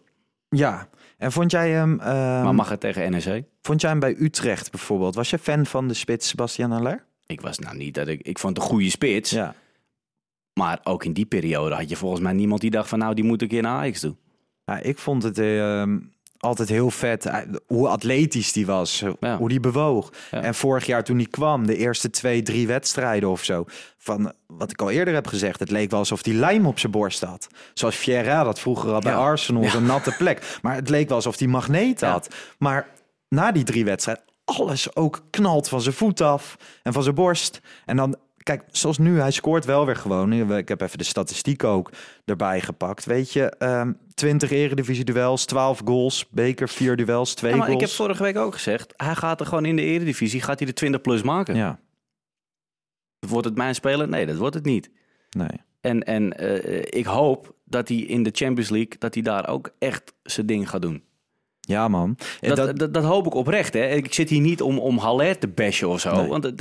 [0.49, 0.87] Ja.
[1.17, 1.99] En vond jij hem...
[1.99, 3.43] ehm, Maar mag het tegen NEC?
[3.61, 5.15] Vond jij hem bij Utrecht bijvoorbeeld?
[5.15, 7.05] Was je fan van de spits Sebastian Haller?
[7.25, 8.21] Ik was nou niet dat ik.
[8.21, 9.29] Ik vond een goede spits.
[9.29, 9.55] Ja.
[10.53, 13.23] Maar ook in die periode had je volgens mij niemand die dacht van nou, die
[13.23, 14.17] moet keer naar Ajax doen.
[14.65, 15.99] ja ik vond het ehm,
[16.37, 17.23] altijd heel vet.
[17.23, 19.03] Hij- Hoe atletisch die was.
[19.19, 19.37] Ja.
[19.37, 20.09] Hoe die bewoog.
[20.31, 20.41] Ja.
[20.41, 23.65] En vorig jaar toen hij kwam, de eerste twee, drie wedstrijden of zo.
[23.97, 25.59] Van wat ik al eerder heb gezegd.
[25.59, 27.47] Het leek wel alsof hij lijm op zijn borst had.
[27.73, 29.17] Zoals Vieira dat vroeger al bij Ja.
[29.17, 29.63] Arsenal.
[29.69, 30.57] Zo'n natte plek.
[30.61, 32.27] Maar het leek wel alsof hij magneet had.
[32.57, 32.87] Maar
[33.29, 37.61] na die drie wedstrijden, alles ook knalt van zijn voet af en van zijn borst.
[37.85, 38.15] En dan,
[38.45, 40.34] kijk, zoals nu, hij scoort wel weer gewoon.
[40.34, 41.91] Ik heb even de statistiek ook
[42.25, 43.05] erbij gepakt.
[43.05, 47.81] Weet je, ehm 20 eredivisie duels, 12 goals, beker 4 duels, 2 Ja, maar goals.
[47.81, 50.67] ik heb vorige week ook gezegd, hij gaat er gewoon in de eredivisie, gaat hij
[50.67, 51.55] de 20 plus maken.
[51.55, 51.79] Ja.
[53.19, 54.08] Wordt het mijn speler?
[54.08, 54.89] Nee, dat wordt het niet.
[55.29, 55.62] Nee.
[55.81, 59.73] En, en eh, ik hoop dat hij in de Champions League, dat hij daar ook
[59.79, 61.03] echt zijn ding gaat doen.
[61.65, 62.17] Ja, man.
[62.39, 63.73] Dat, dat, dat, hoop ik oprecht.
[63.73, 63.88] Hè.
[63.88, 66.15] Ik zit hier niet om, om Haller te bashen of zo.
[66.15, 66.28] Nee.
[66.28, 66.51] Want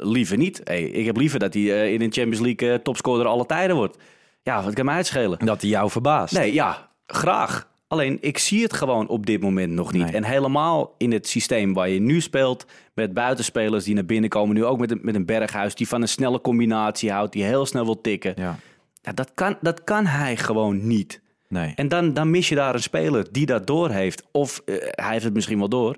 [0.00, 0.60] liever niet.
[0.64, 3.76] Hey, ik heb liever dat hij eh, in de Champions League eh, topscorer alle tijden
[3.76, 3.96] wordt.
[4.42, 5.38] Ja, wat kan mij uitschelen?
[5.38, 6.34] dat hij jou verbaast.
[6.34, 7.70] Nee, ja, graag.
[7.88, 10.02] Alleen, ik zie het gewoon op dit moment nog niet.
[10.02, 10.12] Nee.
[10.12, 12.66] En helemaal in het systeem waar je nu speelt...
[12.94, 14.54] met buitenspelers die naar binnen komen...
[14.54, 17.32] nu ook met een, met een berghuis die van een snelle combinatie houdt...
[17.32, 18.34] die heel snel wil tikken.
[18.36, 18.58] Ja.
[19.02, 21.21] Ja, dat, kan, dat kan hij gewoon niet.
[21.52, 21.72] Nee.
[21.74, 24.24] En dan, dan mis je daar een speler die dat door heeft.
[24.30, 25.96] Of eh, hij heeft het misschien wel door.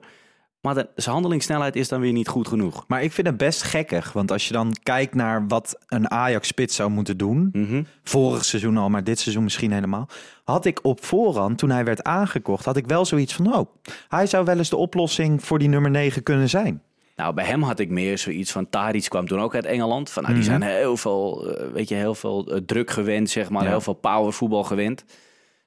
[0.60, 2.84] Maar de, zijn handelingssnelheid is dan weer niet goed genoeg.
[2.88, 4.12] Maar ik vind het best gekkig.
[4.12, 7.48] Want als je dan kijkt naar wat een Ajax-spits zou moeten doen.
[7.52, 7.82] Mhm.
[8.02, 10.08] Vorig seizoen al, maar dit seizoen misschien helemaal.
[10.44, 13.54] Had ik op voorhand, toen hij werd aangekocht, had ik wel zoiets van...
[13.54, 13.70] Oh,
[14.08, 16.82] hij zou wel eens de oplossing voor die nummer 9 kunnen zijn.
[17.16, 18.68] Nou, bij hem had ik meer zoiets van...
[18.68, 20.10] Tadic kwam toen ook uit Engeland.
[20.10, 23.50] Van, nou, die zijn heel veel, eh, weet je, heel veel eh, druk gewend, zeg
[23.50, 23.62] maar.
[23.62, 23.68] Ja.
[23.68, 25.04] Heel veel powervoetbal gewend.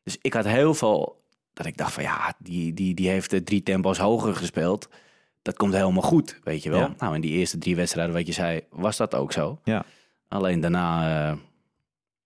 [0.07, 1.21] Dus ik had heel veel...
[1.53, 4.89] Dat ik dacht van, ja, die, die, die heeft drie tempo's hoger gespeeld.
[5.41, 6.79] Dat komt helemaal goed, weet je wel.
[6.79, 6.95] Ja.
[6.97, 9.59] Nou, in die eerste drie wedstrijden, wat je zei, was dat ook zo.
[9.63, 9.85] Ja.
[10.27, 11.37] Alleen daarna eh,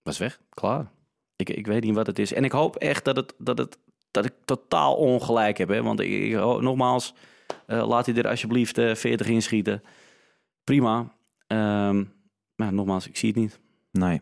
[0.02, 0.90] was weg, klaar.
[1.36, 2.32] Ik, ik weet niet wat het is.
[2.32, 3.78] En ik hoop echt dat, het, dat, het,
[4.10, 5.68] dat ik totaal ongelijk heb.
[5.68, 5.82] Hè?
[5.82, 7.14] Want ik, nogmaals,
[7.66, 9.82] eh, laat hij er alsjeblieft eh 40 inschieten.
[10.64, 11.12] Prima.
[11.46, 12.04] Ehm,
[12.54, 13.60] maar nogmaals, ik zie het niet.
[13.90, 14.20] Nee.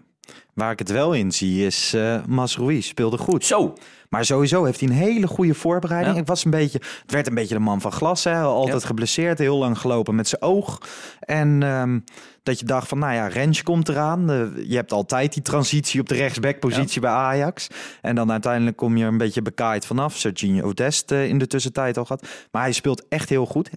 [0.54, 3.44] Waar ik het wel in zie is eh Masroui speelde goed.
[3.44, 3.74] Zo!
[4.08, 6.14] Maar sowieso heeft hij een hele goede voorbereiding.
[6.14, 6.20] Ja.
[6.20, 8.24] Ik was een beetje, het werd een beetje de man van glas.
[8.24, 8.40] Hè?
[8.40, 8.86] Altijd Ja.
[8.86, 10.78] geblesseerd, heel lang gelopen met zijn oog.
[11.20, 11.98] En ehm,
[12.42, 14.30] dat je dacht van, nou ja, Rens komt eraan.
[14.30, 17.66] Eh, je hebt altijd die transitie op de rechtsbackpositie bij Ajax.
[18.00, 20.16] En dan uiteindelijk kom je er een beetje bekaaid vanaf.
[20.16, 22.26] Serginho Dest eh, in de tussentijd al gehad.
[22.50, 23.70] Maar hij speelt echt heel goed.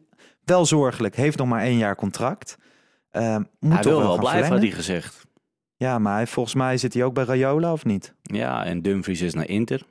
[0.45, 2.57] Wel zorgelijk, heeft nog maar één jaar contract.
[3.11, 4.59] Eh, moet Hij wil wel blijven, had verlengen.
[4.67, 5.25] hij gezegd.
[5.77, 8.13] Ja, maar hij, volgens mij zit hij ook bij Rayola of niet?
[8.21, 9.81] Ja, en Dumfries is naar Inter.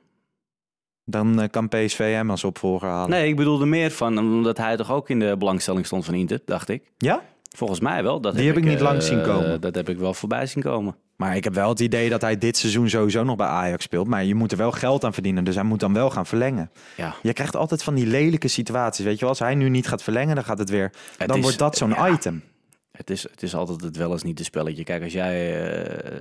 [1.05, 3.09] Dan eh, kan PSV hem als opvolger halen.
[3.09, 6.39] Nee, ik bedoelde meer van, omdat hij toch ook in de belangstelling stond van Inter,
[6.45, 6.83] dacht ik.
[6.97, 7.21] Ja?
[7.55, 8.21] Volgens mij wel.
[8.21, 9.61] Dat Die heb ik niet eh, lang zien komen.
[9.61, 10.95] Dat heb ik wel voorbij zien komen.
[11.15, 14.07] Maar ik heb wel het idee dat hij dit seizoen sowieso nog bij Ajax speelt.
[14.07, 15.43] Maar je moet er wel geld aan verdienen.
[15.43, 16.71] Dus hij moet dan wel gaan verlengen.
[16.97, 17.15] Ja.
[17.21, 19.05] Je krijgt altijd van die lelijke situaties.
[19.05, 20.91] Weet je als hij nu niet gaat verlengen, dan gaat het weer.
[21.17, 22.07] Het dan is- wordt dat zo'n ja.
[22.09, 22.43] item.
[22.97, 24.83] Het is, het is altijd het wel eens niet een spelletje.
[24.83, 26.19] Kijk, als jij eh,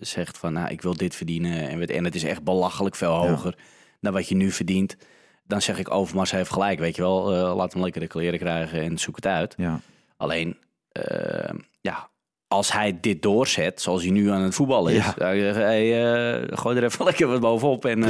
[0.00, 3.54] zegt van, nou, ik wil dit verdienen en, en het is echt belachelijk veel hoger
[4.00, 4.96] dan wat je nu verdient,
[5.44, 7.32] dan zeg ik Overmars heeft gelijk, weet je wel.
[7.34, 9.54] Eh, laat hem lekker de kleren krijgen en zoek het uit.
[9.56, 9.80] Ja.
[10.16, 10.56] Alleen,
[10.92, 12.08] eh, ja,
[12.48, 15.12] als hij dit doorzet, zoals hij nu aan het voetballen is, Ja.
[15.16, 18.04] dan zeg ik, hey, gooi er even lekker wat bovenop en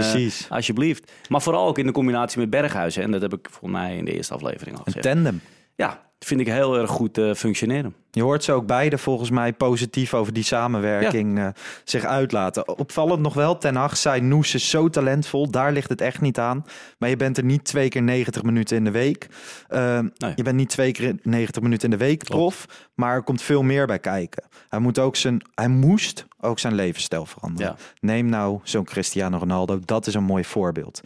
[0.48, 1.12] alsjeblieft.
[1.28, 3.02] Maar vooral ook in de combinatie met Berghuizen.
[3.02, 5.14] En dat heb ik volgens mij in de eerste aflevering al Een gezegd.
[5.14, 5.40] tandem.
[5.76, 7.94] Ja, vind ik heel erg goed eh, functioneren.
[8.10, 11.48] Je hoort ze ook beide volgens mij positief over die samenwerking eh,
[11.84, 12.78] zich uitlaten.
[12.78, 16.38] Opvallend nog wel, Ten Hag zei Noes is zo talentvol, daar ligt het echt niet
[16.38, 16.64] aan.
[16.98, 19.28] Maar je bent er niet twee keer 90 minuten in de week.
[19.68, 20.32] Eh, Nee.
[20.36, 23.62] Je bent niet twee keer 90 minuten in de week prof, maar er komt veel
[23.62, 24.42] meer bij kijken.
[24.68, 27.76] Hij, moet ook zijn, hij moest ook zijn levensstijl veranderen.
[27.78, 27.84] Ja.
[28.00, 31.00] Neem nou zo'n Cristiano Ronaldo, dat is een mooi voorbeeld.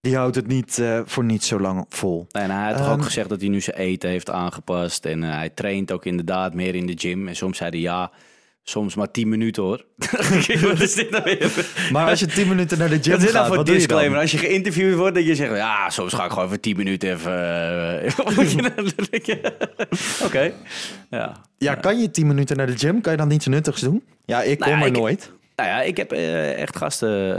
[0.00, 2.26] Die houdt het niet eh, voor niet zo lang vol.
[2.30, 5.04] En hij had toch Ehm, ook gezegd dat hij nu zijn eten heeft aangepast.
[5.04, 7.28] En eh, hij traint ook inderdaad meer in de gym.
[7.28, 8.10] En soms zei hij ja,
[8.62, 9.84] soms maar 10 minuten hoor.
[10.68, 11.66] wat is dit nou weer?
[11.92, 13.80] Maar als je 10 minuten naar de gym is nou gaat, voor wat doe je
[13.80, 13.88] dan?
[13.88, 14.18] disclaimer?
[14.20, 15.56] Als je geïnterviewd wordt, dat je zegt...
[15.56, 17.32] Ja, soms ga ik gewoon even 10 minuten even...
[18.02, 18.16] eh,
[18.56, 18.92] nou-
[20.24, 20.52] Oké.
[21.10, 21.36] Ja.
[21.58, 23.00] Ja, kan je 10 minuten naar de gym?
[23.00, 24.02] Kan je dan niets nuttigs doen?
[24.24, 25.32] Ja, ik kom Nou er ik- nooit.
[25.60, 27.38] Nou ja, ik heb eh, echt gasten...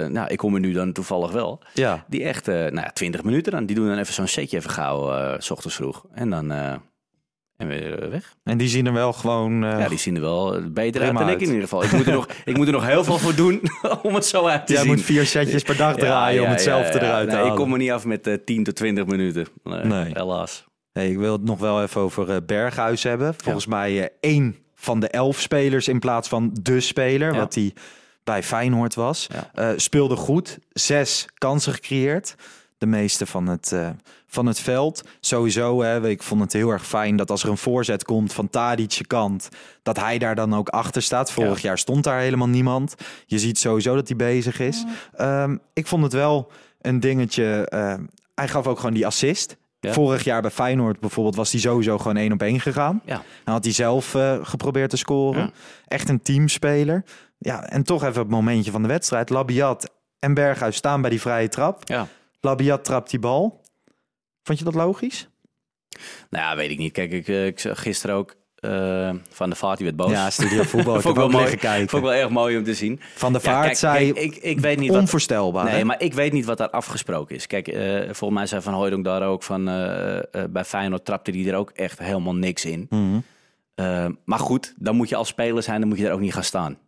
[0.00, 1.62] eh, nou, ik kom er nu dan toevallig wel.
[1.74, 2.04] Ja.
[2.08, 3.66] Die echt, nou ja, 20 minuten dan.
[3.66, 6.04] Die doen dan even zo'n setje even gauw, s ochtends vroeg.
[6.14, 6.50] En dan...
[7.56, 8.34] en weer weg.
[8.44, 9.60] En die zien er wel gewoon...
[9.60, 11.84] Ja, die zien er wel beter uit dan ik in ieder geval.
[11.84, 13.60] Ik moet er nog, ik moet er nog heel veel voor doen
[14.02, 14.90] om het zo uit te Jij zien.
[14.90, 17.52] moet vier setjes per dag draaien om hetzelfde eruit te nee, halen.
[17.52, 19.46] Ik kom er niet af met eh 10 tot 20 minuten.
[19.64, 20.10] Nee, Nee.
[20.12, 20.64] helaas.
[20.92, 23.34] Hey, ik wil het nog wel even over Berghuis hebben.
[23.36, 27.38] Volgens mij één van de elf spelers in plaats van de speler, Ja.
[27.38, 27.72] wat hij
[28.24, 29.26] bij Feyenoord was.
[29.32, 29.50] Ja.
[29.54, 32.34] Eh, speelde goed, zes kansen gecreëerd.
[32.78, 33.88] De meeste van het, eh,
[34.26, 35.02] van het veld.
[35.20, 38.50] Sowieso, hè, ik vond het heel erg fijn dat als er een voorzet komt van
[38.50, 39.48] Tadic's kant,
[39.82, 41.32] dat hij daar dan ook achter staat.
[41.32, 42.94] Vorig jaar stond daar helemaal niemand.
[43.26, 44.84] Je ziet sowieso dat hij bezig is.
[45.16, 47.66] Ehm, ik vond het wel een dingetje.
[47.68, 47.94] eh,
[48.34, 49.56] hij gaf ook gewoon die assist.
[49.80, 49.92] Ja.
[49.92, 53.02] Vorig jaar bij Feyenoord bijvoorbeeld was hij sowieso gewoon één op één gegaan.
[53.04, 53.22] Ja.
[53.44, 55.42] Dan had hij zelf eh, geprobeerd te scoren.
[55.42, 55.50] Ja.
[55.86, 57.04] Echt een teamspeler.
[57.38, 59.30] Ja, en toch even het momentje van de wedstrijd.
[59.30, 61.82] Labiat en Berghuis staan bij die vrije trap.
[61.84, 62.06] Ja.
[62.40, 63.60] Labiat trapt die bal.
[64.42, 65.28] Vond je dat logisch?
[66.30, 66.92] Nou ja, weet ik niet.
[66.92, 70.10] Kijk, ik, eh, ik zag gisteren ook Eh, van de Vaart, die werd boos.
[70.10, 71.00] Ja, Studio Voetbal.
[71.00, 71.56] Vond ik ook wel mooi.
[71.56, 71.88] kijken.
[71.88, 73.00] Vond ik wel erg mooi om te zien.
[73.14, 75.00] Van de Ja, Vaart kijk, zei kijk, ik, ik weet niet wat...
[75.00, 75.64] onvoorstelbaar.
[75.64, 75.84] Nee, hè?
[75.84, 77.46] maar ik weet niet wat daar afgesproken is.
[77.46, 79.68] Kijk, eh, volgens mij zei Van Hooydonk daar ook van...
[79.68, 82.86] eh, bij Feyenoord trapte hij er ook echt helemaal niks in.
[82.90, 83.18] Mhm.
[84.24, 86.44] Maar goed, dan moet je als speler zijn, dan moet je er ook niet gaan
[86.44, 86.78] staan.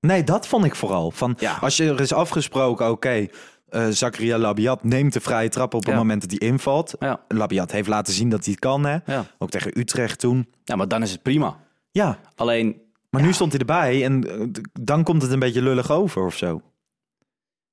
[0.00, 1.10] Nee, dat vond ik vooral.
[1.10, 1.58] Van, Ja.
[1.60, 3.26] Als je er is afgesproken, oké,
[3.74, 6.94] eh Zakaria Labiat neemt de vrije trap op het moment dat hij invalt.
[6.98, 7.20] Ja.
[7.28, 8.96] Labiat heeft laten zien dat hij het kan, hè?
[9.06, 9.24] Ja.
[9.38, 10.48] Ook tegen Utrecht toen.
[10.64, 11.56] ja, maar dan is het prima.
[11.90, 14.46] Ja, Alleen, maar nu stond hij erbij en eh,
[14.80, 16.62] dan komt het een beetje lullig over of zo.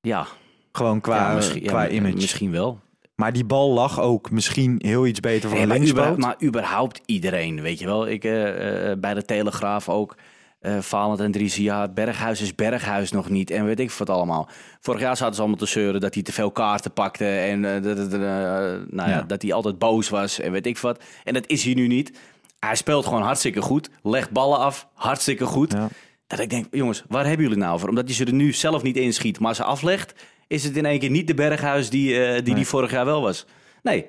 [0.01, 0.27] ja,
[0.71, 2.15] Gewoon qua, misschien, qua image.
[2.15, 2.79] misschien wel.
[3.15, 7.01] Maar die bal lag ook misschien heel iets beter voor Nee, een maar, maar überhaupt
[7.05, 8.07] iedereen, weet je wel.
[8.07, 8.31] Ik, eh,
[8.97, 10.15] bij de Telegraaf ook.
[10.61, 13.51] Valent en Dries, ja, Berghuis is Berghuis nog niet.
[13.51, 14.49] En weet ik wat allemaal.
[14.79, 17.25] Vorig jaar zaten ze allemaal te zeuren dat hij te veel kaarten pakte.
[17.25, 19.07] En eh, dat, eh, nou ja.
[19.07, 19.21] Ja.
[19.21, 21.03] dat hij altijd boos was en weet ik wat.
[21.23, 22.19] En dat is hij nu niet.
[22.59, 23.89] Hij speelt gewoon hartstikke goed.
[24.03, 25.71] Legt ballen af, hartstikke goed.
[25.71, 25.87] Ja.
[26.27, 27.89] Dat ik denk, jongens, waar hebben jullie nou over?
[27.89, 30.13] Omdat hij ze er nu zelf niet inschiet, maar ze aflegt...
[30.47, 33.21] is het in één keer niet de Berghuis die, eh, die, die vorig jaar wel
[33.21, 33.45] was.
[33.83, 34.05] Nee,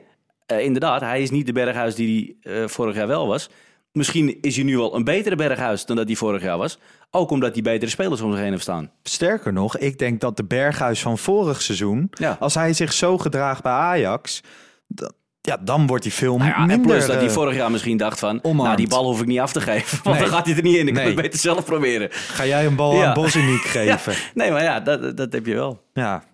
[0.47, 3.51] inderdaad, hij is niet de Berghuis die hij vorig jaar wel was.
[3.93, 6.79] Misschien is hij nu wel een betere Berghuis dan dat hij vorig jaar was.
[7.11, 8.91] Ook omdat hij betere spelers om zich heen heeft staan.
[9.03, 12.37] Sterker nog, ik denk dat de Berghuis van vorig seizoen, Ja.
[12.41, 14.41] als hij zich zo gedraagt bij Ajax,
[15.41, 16.77] ja, dan wordt hij veel Nou ja, minder.
[16.77, 18.39] en plus dat hij eh, vorig jaar misschien dacht van...
[18.43, 18.63] omarmd.
[18.63, 19.99] nou, die bal hoef ik niet af te geven.
[20.05, 20.25] Want Nee.
[20.29, 20.87] dan gaat hij er niet in.
[20.89, 21.13] Ik kan Nee.
[21.13, 22.09] het beter zelf proberen.
[22.11, 23.07] Ga jij een bal Ja.
[23.07, 24.15] aan Bosiniek geven?
[24.35, 25.83] Nee, maar ja, dat, dat heb je wel.
[25.93, 26.25] Ja.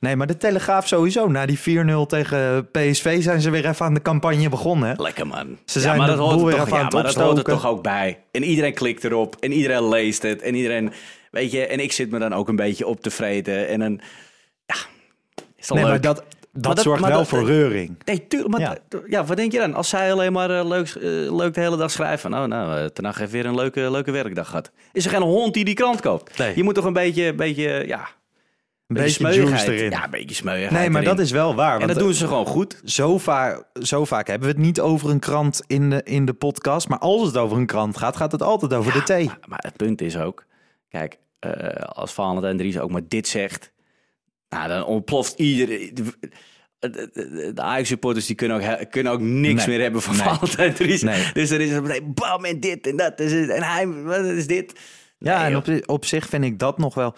[0.00, 1.28] Nee, maar de Telegraaf sowieso.
[1.28, 4.94] Na die 4-0 tegen PSV zijn ze weer even aan de campagne begonnen.
[5.00, 5.58] Lekker man.
[5.64, 7.14] Ze zijn maar de dat hoort er weer toch, even aan ja, het maar dat
[7.14, 8.18] hoort er toch ook bij.
[8.30, 9.36] En iedereen klikt erop.
[9.40, 10.42] En iedereen leest het.
[10.42, 10.92] En iedereen,
[11.30, 13.68] weet je, en ik zit me dan ook een beetje op te vreten.
[13.68, 14.00] En dan,
[14.66, 14.74] ja,
[15.56, 15.92] is dat Nee, leuk.
[15.92, 17.96] maar dat, dat, dat- zorgt maar wel dat- voor reuring.
[18.04, 18.50] Nee, tuurlijk.
[18.52, 18.76] Maar Ja.
[18.88, 18.98] ja.
[19.06, 19.74] ja, wat denk je dan?
[19.74, 21.02] Als zij alleen maar eh, leuk, eh,
[21.36, 22.30] leuk de hele dag schrijven.
[22.30, 24.70] Nou, nou, uh, Ten Hag heeft weer een leuke, leuke werkdag gehad.
[24.92, 26.38] Is er geen hond die die krant koopt?
[26.38, 26.52] Nee.
[26.56, 28.08] Je moet toch een beetje, beetje ja...
[28.88, 29.68] Een beetje beetje juice smeuigheid.
[29.80, 29.90] erin.
[29.90, 31.16] Ja, een beetje smeuigheid nee, maar erin.
[31.16, 31.80] dat is wel waar.
[31.80, 32.80] En dat doen ze gewoon goed.
[32.84, 36.32] zo, vaak, zo vaak hebben we het niet over een krant in de, in de
[36.32, 36.88] podcast.
[36.88, 39.24] Maar als het over een krant gaat, gaat het altijd over de thee.
[39.26, 40.44] Maar, maar het punt is ook,
[40.88, 43.72] kijk, eh, als Valentijn Dries ook maar dit zegt,
[44.48, 45.94] nou, dan ontploft iedereen.
[45.94, 49.74] De, Ajax-supporters die kunnen ook, kunnen ook niks Nee.
[49.76, 50.24] meer hebben van Nee.
[50.24, 51.02] Valentijn Dries.
[51.02, 51.32] Nee.
[51.32, 53.20] Dus er is een bam en dit en dat.
[53.20, 54.80] En hij, wat is dit?
[55.18, 57.14] Ja, en op, op zich vind ik dat nog wel.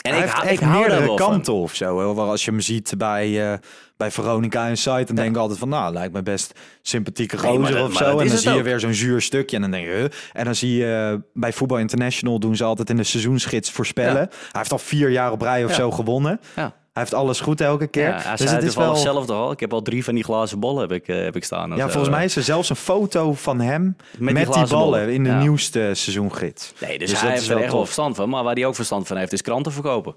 [0.00, 1.16] En hij ik, heeft echt ik hou meerdere van.
[1.16, 1.98] kanten of zo.
[1.98, 2.14] Hè.
[2.14, 3.58] Waar Als je hem ziet bij, eh,
[3.96, 7.56] bij Veronica en Site, dan denk ik altijd van, nou, lijkt me best sympathieke Nee,
[7.56, 8.18] gozer dat- of zo.
[8.18, 10.04] En dan zie je weer zo'n zuur stukje en dan denk je, huh?
[10.32, 14.20] En dan zie je eh, bij Voetbal International doen ze altijd in de seizoensgids voorspellen.
[14.20, 14.28] Ja.
[14.30, 15.76] Hij heeft al vier jaar op rij of Ja.
[15.76, 16.40] zo gewonnen.
[16.56, 16.78] Ja.
[16.92, 18.08] Hij heeft alles goed elke keer.
[18.08, 18.94] Ja, hij dus zei het is wel.
[18.94, 19.50] toch al.
[19.52, 21.70] Ik heb al drie van die glazen bollen heb ik, eh, heb ik staan.
[21.70, 21.88] Ja, zo.
[21.88, 25.30] volgens mij is er zelfs een foto van hem met, die die, ballen in de
[25.30, 25.40] Ja.
[25.40, 26.72] nieuwste seizoengids.
[26.80, 28.28] Nee, dus, Dus hij dat heeft is er echt wel verstand van.
[28.28, 30.14] Maar waar hij ook verstand van heeft, is kranten verkopen.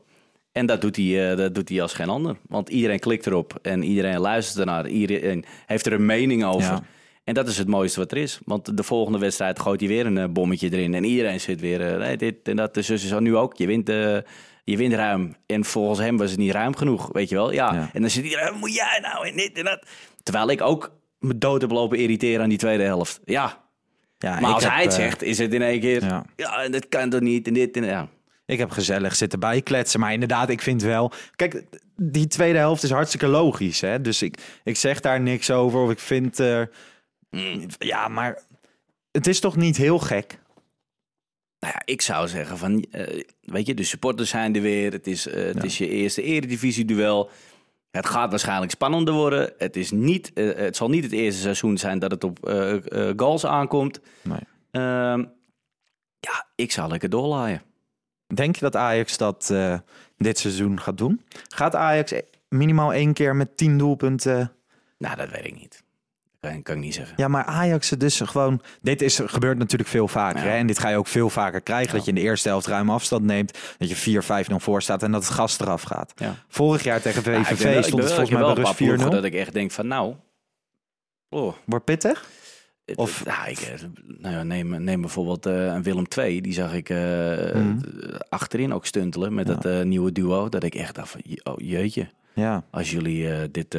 [0.52, 2.36] En dat doet hij, eh, dat doet hij als geen ander.
[2.48, 4.88] Want iedereen klikt erop en iedereen luistert ernaar.
[4.88, 6.62] Iedereen heeft er een mening over.
[6.72, 6.84] Ja.
[7.24, 8.40] En dat is het mooiste wat er is.
[8.46, 10.94] Want de volgende wedstrijd gooit hij weer een eh, bommetje erin.
[10.94, 12.74] En iedereen zit weer, eh, nee, dit en dat.
[12.74, 13.58] Dus zo nu ook.
[13.58, 14.18] Je wint, eh,
[14.64, 15.36] je wint ruim.
[15.46, 17.52] En volgens hem was het niet ruim genoeg, weet je wel.
[17.52, 17.74] Ja.
[17.74, 17.90] Ja.
[17.94, 19.86] En dan zit iedereen, moet jij nou en dit en dat.
[20.24, 23.20] Terwijl ik ook me dood heb lopen irriteren aan die tweede helft.
[23.26, 23.62] Ja,
[24.18, 26.04] Ja, maar als heb, hij het eh, zegt, is het in één keer...
[26.36, 26.68] ja.
[26.68, 28.08] Dat kan toch niet en dit en ja.
[28.46, 30.00] Ik heb gezellig zitten bijkletsen.
[30.00, 31.12] Maar inderdaad, ik vind wel...
[31.36, 31.64] Kijk,
[31.96, 33.82] die tweede helft is hartstikke logisch.
[33.82, 34.02] Hè?
[34.02, 35.80] Dus ik, ik zeg daar niks over.
[35.80, 36.40] Of ik vind...
[36.40, 36.62] eh,
[37.78, 38.40] Ja, maar
[39.12, 40.40] het is toch niet heel gek?
[41.64, 44.92] Nou ja, ik zou zeggen van, eh, weet je, de supporters zijn er weer.
[44.92, 45.64] Het is, eh, het Ja.
[45.64, 47.30] is je eerste eredivisie-duel.
[47.92, 49.54] Het gaat waarschijnlijk spannender worden.
[49.58, 52.38] Het, is niet, eh, het zal niet het eerste seizoen zijn dat het op
[53.16, 54.00] goals aankomt.
[54.22, 54.40] Nee.
[54.72, 55.26] Ehm,
[56.20, 57.62] ja, ik zou lekker doorlaaien.
[58.34, 59.54] Denk je dat Ajax dat
[60.18, 61.22] dit seizoen gaat doen?
[61.48, 62.14] Gaat Ajax
[62.50, 64.52] minimaal één keer met tien doelpunten...
[64.98, 65.83] Nou, dat weet ik niet.
[66.64, 67.14] Kan, ik niet zeggen.
[67.18, 68.62] Ja, maar Ajax dus gewoon...
[68.82, 70.44] Dit is, gebeurt natuurlijk veel vaker.
[70.44, 70.50] Ja.
[70.50, 70.56] Hè?
[70.58, 71.94] En dit ga je ook veel vaker krijgen.
[71.96, 73.60] Dat je in de eerste helft ruim afstand neemt.
[73.78, 76.14] Dat je 4-5-0 voor staat en dat het gas eraf gaat.
[76.16, 76.36] Ja.
[76.48, 78.76] Vorig jaar tegen Ja, VVV stond het volgens mij wel rust 4-0.
[78.78, 80.16] ploegen dat ik echt denk van, nou...
[81.30, 82.26] Oh, Wordt pittig?
[82.96, 83.80] Of- nou, ik, eh,
[84.18, 86.42] nou ja, neem, neem bijvoorbeeld eh, een Willem II.
[86.42, 86.98] Die zag ik eh,
[87.54, 87.78] Mhm.
[88.30, 89.54] achterin ook stuntelen met Ja.
[89.56, 90.50] dat nieuwe duo.
[90.50, 92.08] Dat ik echt dacht van, oh, jeetje.
[92.34, 92.64] Ja.
[92.72, 93.78] Als jullie dit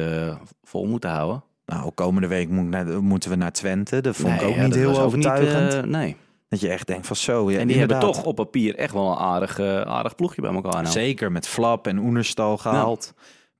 [0.63, 1.43] vol moeten houden.
[1.65, 4.01] Nou, komende week moet naar, moeten we naar Twente.
[4.01, 5.73] Dat vond ik ook ja, niet heel niet, overtuigend.
[5.73, 6.15] eh, nee.
[6.49, 7.51] dat je echt denkt van zo.
[7.51, 10.53] Ja, en die hebben toch op papier echt wel een aardig, eh, aardig ploegje bij
[10.53, 10.87] elkaar nou.
[10.93, 13.13] Zeker met Flap en Oenerstal gehaald.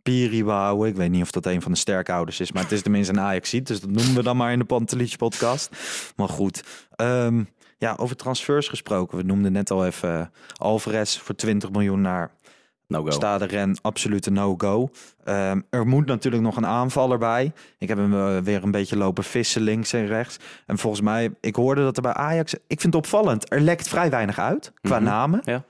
[0.03, 0.87] Piriwau.
[0.87, 3.19] Ik weet niet of dat een van de sterkouders is, maar het is tenminste een
[3.19, 5.69] ajax dus dat noemen we dan maar in de Pantelich podcast.
[6.15, 6.63] Maar goed,
[6.95, 7.43] Ehm,
[7.77, 9.17] ja, over transfers gesproken.
[9.17, 12.31] We noemden net al even Alvarez voor 20 miljoen naar
[12.87, 13.09] No-go.
[13.11, 14.89] Stade Ren, absolute no-go.
[15.23, 17.51] Ehm, er moet natuurlijk nog een aanvaller bij.
[17.77, 20.37] Ik heb hem uh, weer een beetje lopen vissen links en rechts.
[20.65, 22.53] En volgens mij, ik hoorde dat er bij Ajax...
[22.53, 25.03] Ik vind het opvallend, er lekt vrij weinig uit qua Mhm.
[25.05, 25.41] namen.
[25.43, 25.63] Ja.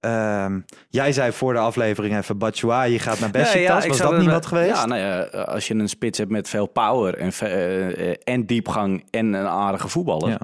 [0.00, 3.82] Ehm, jij zei voor de aflevering even, Batshuayi gaat naar Besiktas.
[3.82, 4.76] ja, Was dat niet wat geweest?
[4.76, 8.46] Ja, nou ja, als je een spits hebt met veel power en, eh, eh, en
[8.46, 10.38] diepgang en een aardige voetballer...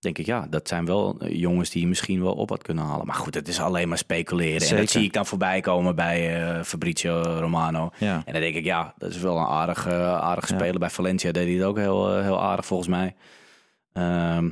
[0.00, 2.84] Denk ik, ja, dat zijn wel eh, jongens die je misschien wel op had kunnen
[2.84, 3.06] halen.
[3.06, 4.68] Maar goed, het is alleen maar speculeren.
[4.68, 7.90] En dat zie ik dan voorbij komen bij eh, Fabrizio Romano.
[7.98, 8.22] Ja.
[8.24, 10.58] En dan denk ik, ja, dat is wel een aardige, aardige Ja.
[10.58, 10.78] speler.
[10.80, 13.14] Bij Valencia deed hij het ook heel, eh, heel aardig volgens mij.
[13.92, 14.48] Ehm,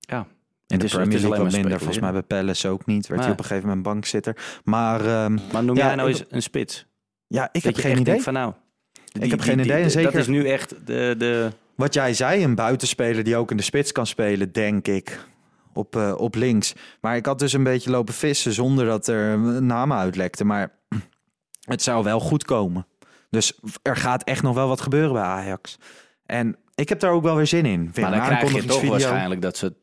[0.00, 0.26] ja.
[0.66, 1.78] De Het is- Premier het is alleen maar minder.
[1.78, 3.06] Volgens mij bij Palace ook niet.
[3.06, 4.36] Werd hij op een gegeven moment bankzitter.
[4.64, 6.86] Maar ehm, Maar noem Ja, jij nou ik- eens een spits?
[7.26, 8.22] ja, ik Dat heb geen idee.
[8.22, 8.52] Van, nou,
[8.92, 11.14] die- heb die- geen die- idee en zeker- Dat is nu echt de...
[11.18, 15.28] de Wat jij zei, een buitenspeler die ook in de spits kan spelen, denk ik.
[15.72, 16.72] Op, eh, op links.
[17.00, 20.46] Maar ik had dus een beetje lopen vissen zonder dat er namen uitlekten.
[20.46, 20.72] Maar
[21.72, 22.86] het zou wel goed komen.
[23.30, 25.78] Dus er gaat echt nog wel wat gebeuren bij Ajax.
[26.26, 27.90] En ik heb daar ook wel weer zin in.
[27.92, 29.74] Weer maar dan krijg je toch waarschijnlijk dat ze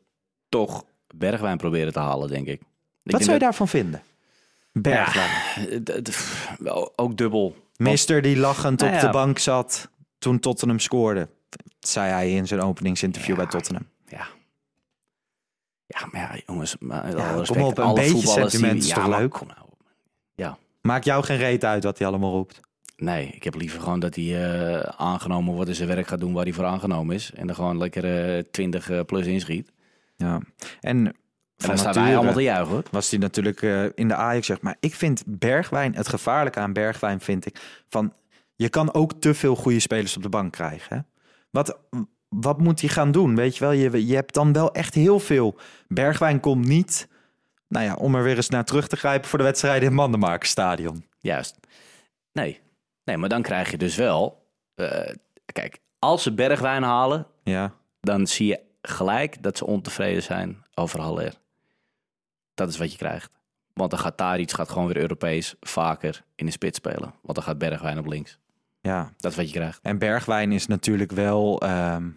[0.48, 0.84] toch
[1.14, 2.60] Bergwijn proberen te halen, denk ik.
[3.02, 4.02] Ik Wat zou je dat- daarvan vinden?
[4.72, 5.84] Bergwijn.
[6.64, 7.56] Eh, ook dubbel.
[7.76, 11.28] Mister die lachend Nou op de bank zat toen Tottenham scoorde.
[11.78, 13.42] Zei hij in zijn openingsinterview Ja.
[13.42, 13.86] bij Tottenham.
[14.06, 14.26] Ja.
[15.86, 16.76] Ja, maar ja, jongens.
[16.78, 19.30] Maar alle kom respect, op, een beetje sentiment is ja, toch maar leuk?
[19.30, 19.68] kom nou.
[20.88, 22.60] Maakt jou geen reet uit wat hij allemaal roept.
[22.96, 26.32] Nee, ik heb liever gewoon dat hij eh, aangenomen wordt en zijn werk gaat doen
[26.32, 27.32] waar hij voor aangenomen is.
[27.34, 29.72] En er gewoon lekker eh 20 eh, plus inschiet.
[30.16, 30.40] Ja.
[30.80, 31.14] En En
[31.56, 32.82] dan staan wij allemaal te juichen hoor.
[32.90, 33.62] was hij natuurlijk
[33.94, 38.12] in de Ajax zeg maar ik vind Bergwijn het gevaarlijke aan Bergwijn vind ik van
[38.54, 40.96] je kan ook te veel goede spelers op de bank krijgen.
[40.96, 41.02] Hè?
[41.50, 41.78] Wat
[42.28, 43.34] wat moet hij gaan doen?
[43.36, 45.58] Weet je wel, je, je hebt dan wel echt heel veel.
[45.88, 47.08] Bergwijn komt niet,
[47.68, 49.96] nou ja, om er weer eens naar terug te grijpen voor de wedstrijden in het
[49.96, 51.04] Mandenmakerstadion.
[51.18, 51.56] Juist.
[52.32, 52.60] Nee.
[53.04, 54.46] Nee, maar dan krijg je dus wel...
[54.74, 55.14] eh,
[55.52, 61.00] kijk, als ze Bergwijn halen, Ja, dan zie je gelijk dat ze ontevreden zijn over
[61.00, 61.34] Haller.
[62.54, 63.30] Dat is wat je krijgt.
[63.72, 67.14] Want dan gaat Taric gaat gewoon weer Europees vaker in de spits spelen.
[67.22, 68.38] Want dan gaat Bergwijn op links.
[68.80, 69.12] Ja.
[69.16, 69.78] Dat is wat je krijgt.
[69.82, 72.08] En Bergwijn is natuurlijk wel ehm,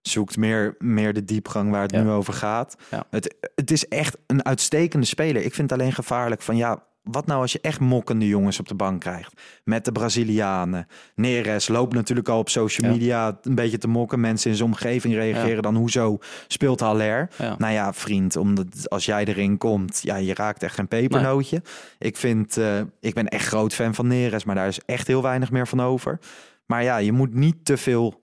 [0.00, 2.02] zoekt meer, meer de diepgang waar het Ja.
[2.02, 2.76] nu over gaat.
[2.90, 3.04] Ja.
[3.10, 5.42] Het, het is echt een uitstekende speler.
[5.42, 8.68] Ik vind het alleen gevaarlijk van ja, wat nou als je echt mokkende jongens op
[8.68, 10.86] de bank krijgt met de Brazilianen.
[11.14, 12.92] Neres loopt natuurlijk al op social Ja.
[12.96, 14.20] media een beetje te mokken.
[14.20, 17.30] Mensen in zijn omgeving reageren dan hoezo speelt Haller?
[17.38, 17.54] Ja.
[17.58, 21.62] Nou ja, vriend, omdat als jij erin komt, ja, je raakt echt geen pepernootje.
[21.98, 25.22] Ik vind, eh, ik ben echt groot fan van Neres, maar daar is echt heel
[25.22, 26.18] weinig meer van over.
[26.66, 28.20] Maar ja, je moet niet te veel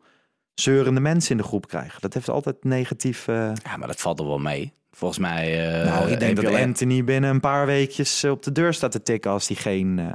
[0.53, 2.01] zeurende mensen in de groep krijgen.
[2.01, 3.27] Dat heeft altijd negatief.
[3.27, 4.73] eh, Ja, maar dat valt er wel mee.
[4.97, 5.69] Volgens mij...
[5.81, 8.91] eh, nou, ik denk dat Anthony binnen een paar weekjes eh, op de deur staat
[8.91, 10.05] te tikken als hij geen, eh,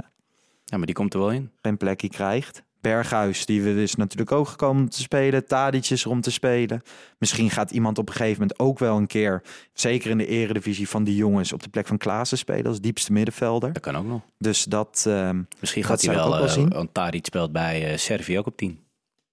[0.65, 1.51] Ja, maar die komt er wel in.
[1.63, 2.63] geen plekje krijgt.
[2.81, 5.47] Berghuis, die we dus natuurlijk ook gekomen om te spelen.
[5.47, 6.83] Tadic is er om te spelen.
[7.19, 9.43] Misschien gaat iemand op een gegeven moment ook wel een keer,
[9.73, 13.13] zeker in de eredivisie van die jongens, op de plek van Klaassen spelen als diepste
[13.13, 13.73] middenvelder.
[13.73, 14.21] Dat kan ook nog.
[14.39, 16.31] Dus dat, ehm, Misschien Dat gaat hij wel...
[16.31, 16.69] wel zien.
[16.69, 18.79] want Taric speelt bij Servië ook op 10.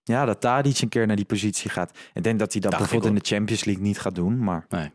[0.04, 1.98] ja, dat Tadic een keer naar die positie gaat.
[2.14, 4.66] Ik denk dat hij dat Dacht bijvoorbeeld in de Champions League niet gaat doen, maar,
[4.70, 4.90] Nee.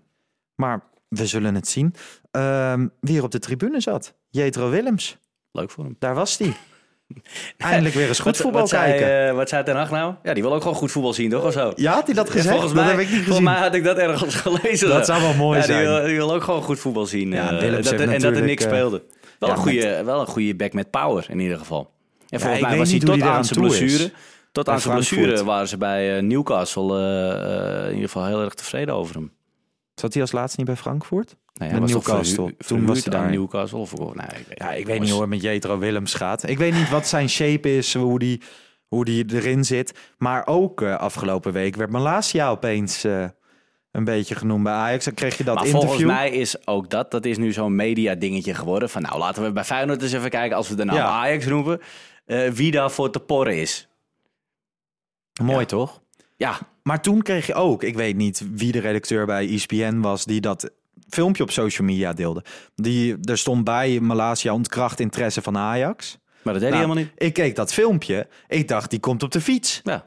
[0.55, 1.95] Maar we zullen het zien.
[2.31, 4.15] Ehm, wie er op de tribune zat?
[4.31, 5.17] Jetro Willems.
[5.53, 5.97] Leuk voor hem.
[5.99, 6.53] Daar was hij.
[7.59, 9.29] Eindelijk weer eens goed Wat- voetbal wat zei, kijken.
[9.29, 10.15] eh, wat zei Ten Hag nou?
[10.23, 11.45] Ja, die wil ook gewoon goed voetbal zien, toch?
[11.45, 11.73] Of zo?
[11.77, 12.49] ja, had hij dat gezegd?
[12.49, 13.45] volgens dat mij, heb ik niet Volgens gezien.
[13.53, 14.89] mij had ik dat ergens gelezen.
[14.89, 15.79] Dat zou wel mooi ja, zijn.
[15.79, 17.33] Die wil, die wil ook gewoon goed voetbal zien.
[17.33, 19.03] Ja, eh, Willems dat, heeft en dat er niks eh, speelde.
[19.39, 21.91] Wel, ja, een goede, wel een goede back met power in ieder geval.
[22.29, 24.13] En volgens mij was hij tot aan zijn blessure...
[24.53, 26.99] Tot aan zijn blessure waren ze bij Newcastle
[27.85, 29.33] in ieder geval heel erg tevreden over hem.
[29.95, 31.37] Zat hij als laatste niet bij Frankfurt?
[31.55, 32.57] Nee, was Newcastle.
[32.57, 33.31] Toen was hij daar.
[33.31, 36.49] Newcastle of, nee, ik weet, Ja, ik weet niet hoe het met Jetro Willems gaat.
[36.49, 38.43] Ik weet niet wat zijn shape is, hoe die,
[38.87, 39.95] hoe die erin zit.
[40.19, 43.25] Maar ook eh, afgelopen week werd Malasia opeens eh,
[43.91, 45.05] een beetje genoemd bij Ajax.
[45.05, 45.89] Dan kreeg je dat Maar interview.
[45.91, 48.91] volgens mij is ook dat, dat is nu zo'n media dingetje geworden.
[48.91, 51.07] Van nou, laten we bij Feyenoord eens even kijken, als we de naam Ja.
[51.07, 51.81] Ajax roepen,
[52.27, 53.89] eh, wie daarvoor te porren is.
[55.43, 55.65] Mooi Ja.
[55.67, 56.03] toch?
[56.37, 60.25] Ja, Maar toen kreeg je ook, ik weet niet wie de redacteur bij ESPN was,
[60.25, 60.71] die dat
[61.09, 62.45] filmpje op social media deelde.
[62.75, 66.19] Die, er stond bij Malasia ontkracht interesse van Ajax.
[66.43, 67.29] maar dat deed Nou, hij helemaal niet.
[67.29, 68.27] Ik keek dat filmpje.
[68.49, 69.81] Ik dacht, die komt op de fiets.
[69.85, 70.07] Ja,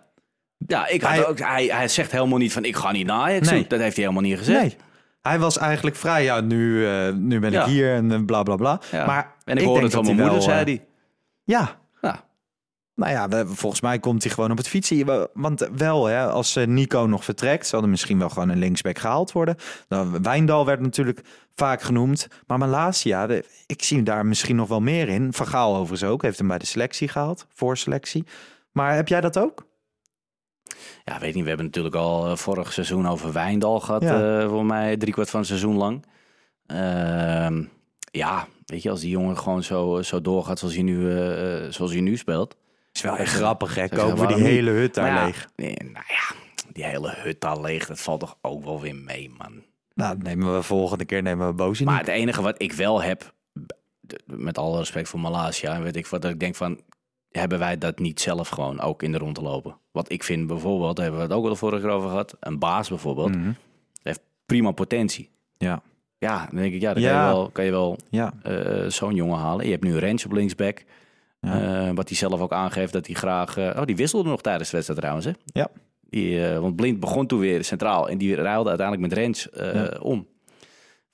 [0.57, 3.19] ja ik had Hij- ook, hij, hij zegt helemaal niet van ik ga niet naar
[3.19, 3.67] Ajax Nee.
[3.67, 4.61] Dat heeft hij helemaal niet gezegd.
[4.61, 4.75] Nee.
[5.21, 7.61] Hij was eigenlijk vrij, ja, nu, eh, nu ben Ja.
[7.61, 8.81] ik hier en eh, bla bla bla.
[8.91, 9.05] Ja.
[9.05, 10.85] Maar en ik, hoorde het van mijn moeder, wel, zei eh, hij.
[11.43, 11.79] Ja,
[12.97, 15.05] Nou ja, we- volgens mij komt hij gewoon op het fietsen.
[15.05, 18.57] We- Want wel, hè, als eh, Nico nog vertrekt, zal er misschien wel gewoon een
[18.57, 19.55] linksback gehaald worden.
[19.89, 21.21] Nou, Wijndal werd natuurlijk
[21.55, 22.27] vaak genoemd.
[22.47, 23.27] Maar Malasia,
[23.65, 25.33] ik zie daar misschien nog wel meer in.
[25.33, 28.23] Van Gaal overigens ook, heeft hem bij de selectie gehaald, voorselectie.
[28.71, 29.65] Maar heb jij dat ook?
[31.03, 31.43] Ja, weet niet.
[31.43, 34.01] We hebben natuurlijk al eh, vorig seizoen over Wijndal gehad.
[34.01, 34.39] Ja.
[34.41, 36.05] eh, voor mij driekwart van het seizoen lang.
[36.65, 37.63] Ehm,
[38.11, 41.11] ja, weet je, als die jongen gewoon zo, zo doorgaat zoals hij nu,
[41.71, 42.55] zoals hij nu speelt.
[42.97, 43.89] Is wel echt grappig, hè?
[43.89, 45.49] Kopen we die hele hut daar Maar ja, leeg.
[45.55, 46.35] Nee, nou ja,
[46.73, 49.61] die hele hut daar leeg, dat valt toch ook wel weer mee, man.
[49.93, 52.05] Nou, nemen we volgende keer nemen we Bozi Maar niet.
[52.07, 53.33] het enige wat ik wel heb,
[54.25, 56.79] met alle respect voor Malasia, weet ik wat, dat ik denk van,
[57.31, 59.77] hebben wij dat niet zelf gewoon ook in de rond te lopen?
[59.91, 62.35] Wat ik vind bijvoorbeeld, daar hebben we het ook al de vorige keer over gehad,
[62.39, 63.51] een baas bijvoorbeeld, Mhm.
[64.03, 65.29] heeft prima potentie.
[65.57, 65.81] Ja,
[66.19, 67.09] Ja, dan denk ik, ja, dan Ja.
[67.11, 68.33] kan je wel, kan je wel ja.
[68.43, 69.65] eh, zo'n jongen halen.
[69.65, 70.83] Je hebt nu Rens op linksback.
[71.39, 71.87] Ja.
[71.87, 73.57] eh, wat hij zelf ook aangeeft dat hij graag...
[73.57, 75.31] eh, oh, die wisselde nog tijdens de wedstrijd trouwens, hè?
[75.45, 75.67] Ja.
[76.09, 78.09] Die, eh, want Blind begon toen weer centraal.
[78.09, 79.97] En die ruilde uiteindelijk met Rens Ja.
[80.01, 80.27] om.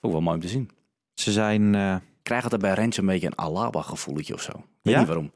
[0.00, 0.70] ik wel mooi om te zien.
[1.14, 2.00] Ze zijn eh, Ik
[2.30, 4.50] krijg altijd bij Rens een beetje een Alaba-gevoeletje of zo.
[4.52, 4.98] Ik weet Ja?
[4.98, 5.32] niet waarom.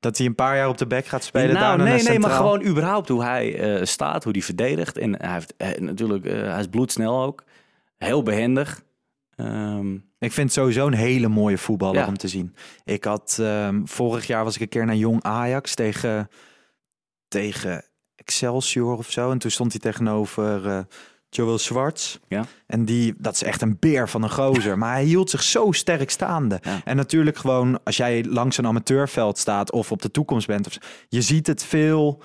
[0.00, 1.54] dat hij een paar jaar op de back gaat spelen.
[1.54, 4.98] nou, nee, nee, maar gewoon überhaupt hoe hij staat, hoe hij verdedigt.
[4.98, 7.44] En hij heeft natuurlijk, hij is bloedsnel ook.
[7.96, 8.82] Heel behendig.
[9.36, 12.06] Ehm, Ik vind het sowieso een hele mooie voetballer Ja.
[12.06, 12.54] om te zien.
[12.84, 16.28] Ik had ehm, vorig jaar was ik een keer naar Jong Ajax tegen,
[17.28, 19.30] tegen Excelsior of zo.
[19.30, 20.78] En toen stond hij tegenover eh
[21.28, 22.18] Joel Schwartz.
[22.28, 22.44] Ja.
[22.66, 24.78] En die, dat is echt een beer van een gozer.
[24.82, 26.58] maar hij hield zich zo sterk staande.
[26.62, 26.80] Ja.
[26.84, 30.66] En natuurlijk gewoon, als jij langs een amateurveld staat of op de toekomst bent.
[30.66, 30.76] Of,
[31.08, 32.22] je ziet het veel...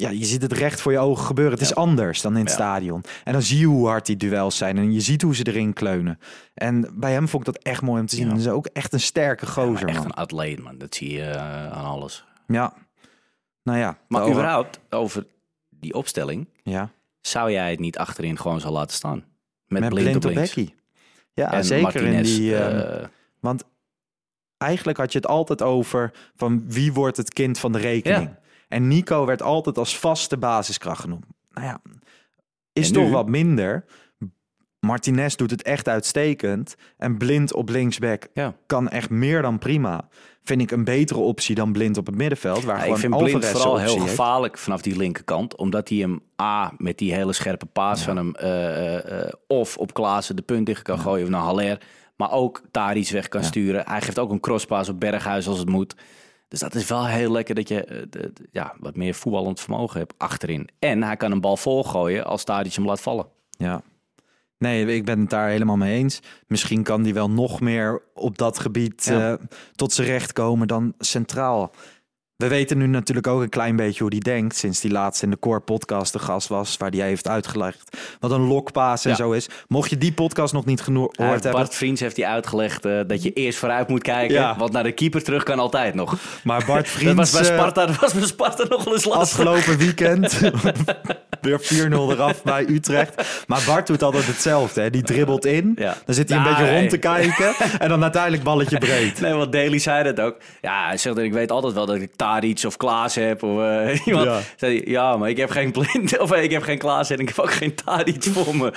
[0.00, 1.52] Ja, je ziet het recht voor je ogen gebeuren.
[1.52, 2.54] Het is anders dan in het Ja.
[2.54, 3.02] stadion.
[3.24, 4.76] En dan zie je hoe hard die duels zijn.
[4.78, 6.18] En je ziet hoe ze erin kleunen.
[6.54, 8.24] En bij hem vond ik dat echt mooi om te zien.
[8.26, 8.30] Ja.
[8.32, 10.06] Hij is ook echt een sterke gozer, echt man.
[10.06, 10.78] een atleet, man.
[10.78, 12.24] Dat zie je eh, aan alles.
[12.46, 12.72] Ja.
[13.62, 13.98] Nou ja.
[14.08, 15.26] Maar over- überhaupt, over
[15.70, 16.90] die opstelling, Ja.
[17.20, 19.24] zou jij het niet achterin gewoon zo laten staan?
[19.66, 20.54] Met, Met blind, blind op op links.
[20.54, 20.72] Becky.
[21.32, 22.56] Ja, En zeker in die...
[22.56, 23.06] eh, ehm,
[23.40, 23.64] want
[24.56, 28.30] eigenlijk had je het altijd over van wie wordt het kind van de rekening.
[28.70, 31.24] En Nico werd altijd als vaste basiskracht genoemd.
[31.50, 31.80] Nou ja,
[32.72, 33.84] is toch wat minder.
[34.80, 36.74] Martinez doet het echt uitstekend.
[36.96, 38.54] En blind op linksback ja.
[38.66, 40.08] kan echt meer dan prima.
[40.42, 42.64] Vind ik een betere optie dan blind op het middenveld.
[42.64, 44.08] Waar Ja, gewoon ik vind Blind vooral heel heeft.
[44.08, 45.56] gevaarlijk vanaf die linkerkant.
[45.56, 48.34] Omdat hij hem A, met die hele scherpe paas van hem...
[48.34, 51.80] eh, eh, eh, of op Klaassen de punt dicht kan gooien of naar Haller.
[52.16, 53.84] Maar ook daar iets weg kan sturen.
[53.86, 55.94] Hij geeft ook een crosspaas op Berghuis als het moet.
[56.50, 59.60] Dus dat is wel heel lekker dat je eh, de- de- ja, wat meer voetballend
[59.60, 60.68] vermogen hebt achterin.
[60.78, 63.26] En hij kan een bal volgooien als Tadic hem laat vallen.
[63.50, 63.82] Ja.
[64.58, 66.20] Nee, ik ben het daar helemaal mee eens.
[66.46, 69.32] Misschien kan die wel nog meer op dat gebied Ja.
[69.32, 69.44] eh,
[69.74, 71.70] tot zijn recht komen dan centraal.
[72.40, 74.56] We weten nu natuurlijk ook een klein beetje hoe die denkt.
[74.56, 76.76] Sinds die laatst in de Core podcast de gast was.
[76.76, 79.16] Waar die heeft uitgelegd wat een lokpaas en Ja.
[79.16, 79.48] zo is.
[79.68, 81.52] Mocht je die podcast nog niet Hij gehoord hebben.
[81.60, 84.34] Bart Vriends heeft hij uitgelegd eh, dat je eerst vooruit moet kijken.
[84.34, 84.56] Ja.
[84.58, 86.16] Want naar de keeper terug kan altijd nog.
[86.44, 89.04] Maar Bart Dat Vriends was bij eh, Sparta, dat was bij Sparta nog wel eens
[89.04, 89.38] lastig.
[89.46, 90.40] afgelopen weekend.
[91.40, 93.44] Weer 4-0 eraf bij Utrecht.
[93.46, 94.80] Maar Bart doet altijd hetzelfde.
[94.80, 94.90] Hè?
[94.90, 95.72] Die dribbelt in.
[95.76, 95.96] Ja.
[96.04, 97.54] Dan zit hij een beetje rond te kijken.
[97.78, 99.20] En dan uiteindelijk balletje breed.
[99.20, 100.36] Nee, want Daly zei dat ook.
[100.60, 103.42] Ja, hij zegt dat ik weet altijd wel dat ik Tadic of Klaas heb.
[103.42, 104.26] Of eh, iemand.
[104.26, 104.40] Ja.
[104.56, 106.18] Zei ja, maar ik heb geen blind.
[106.18, 108.72] Of eh, ik heb geen Klaas en ik heb ook geen Tadic voor me.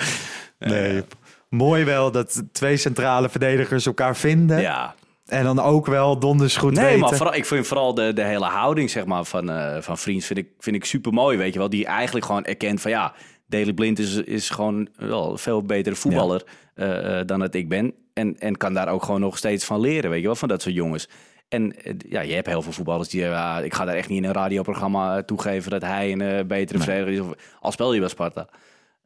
[0.58, 1.02] Nee.
[1.48, 4.60] Mooi wel dat twee centrale verdedigers elkaar vinden.
[4.60, 4.94] Ja.
[5.24, 7.00] En dan ook wel donders goed Nee, weten.
[7.00, 10.26] maar vooral, ik vind vooral de, de hele houding zeg maar, van, eh van Vriends
[10.26, 11.38] vind ik, vind ik super mooi.
[11.38, 13.14] Weet je wel, die eigenlijk gewoon erkent van ja,
[13.46, 16.44] Daily Blind is, is gewoon wel een veel betere voetballer
[16.74, 17.94] eh, eh, dan dat ik ben.
[18.12, 20.62] En, en kan daar ook gewoon nog steeds van leren, weet je wel, van dat
[20.62, 21.08] soort jongens.
[21.48, 21.74] En
[22.08, 24.32] ja, je hebt heel veel voetballers die, ja, ik ga daar echt niet in een
[24.34, 27.20] radioprogramma toegeven dat hij een betere verdediger is.
[27.20, 28.48] Of, al speel je bij Sparta.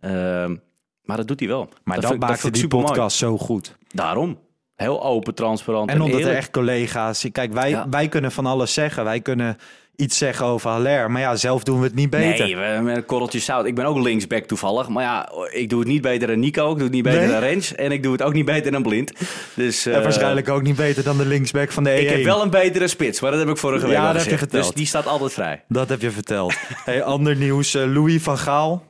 [0.01, 0.57] Ehm,
[1.03, 1.69] maar dat doet hij wel.
[1.85, 3.77] maar dat, ik die podcast zo goed.
[3.89, 4.39] Daarom.
[4.79, 7.25] Heel open, transparant en, En omdat er echt collega's...
[7.33, 7.87] Kijk, wij, Ja.
[7.91, 9.05] wij kunnen van alles zeggen.
[9.05, 9.59] Wij kunnen
[9.97, 11.11] iets zeggen over Haller.
[11.11, 12.45] Maar ja, zelf doen we het niet beter.
[12.45, 13.67] Nee, we- met een korreltje zout.
[13.67, 14.89] Ik ben ook linksback toevallig.
[14.89, 16.71] Maar ja, ik doe het niet beter dan Nico.
[16.71, 17.29] Ik doe het niet beter Nee?
[17.31, 17.75] dan Rens.
[17.75, 19.13] En ik doe het ook niet beter dan Blind.
[19.55, 22.01] Dus, En eh, waarschijnlijk ook niet beter dan de linksback van de E1.
[22.01, 24.15] Ik heb wel een betere spits, maar dat heb ik vorige week Ja, al dat
[24.17, 24.51] heb je gezegd.
[24.51, 24.67] verteld.
[24.67, 25.63] Dus die staat altijd vrij.
[25.69, 26.55] Dat heb je verteld.
[26.85, 27.75] hey, ander nieuws.
[27.75, 28.83] eh, Louis van Gaal,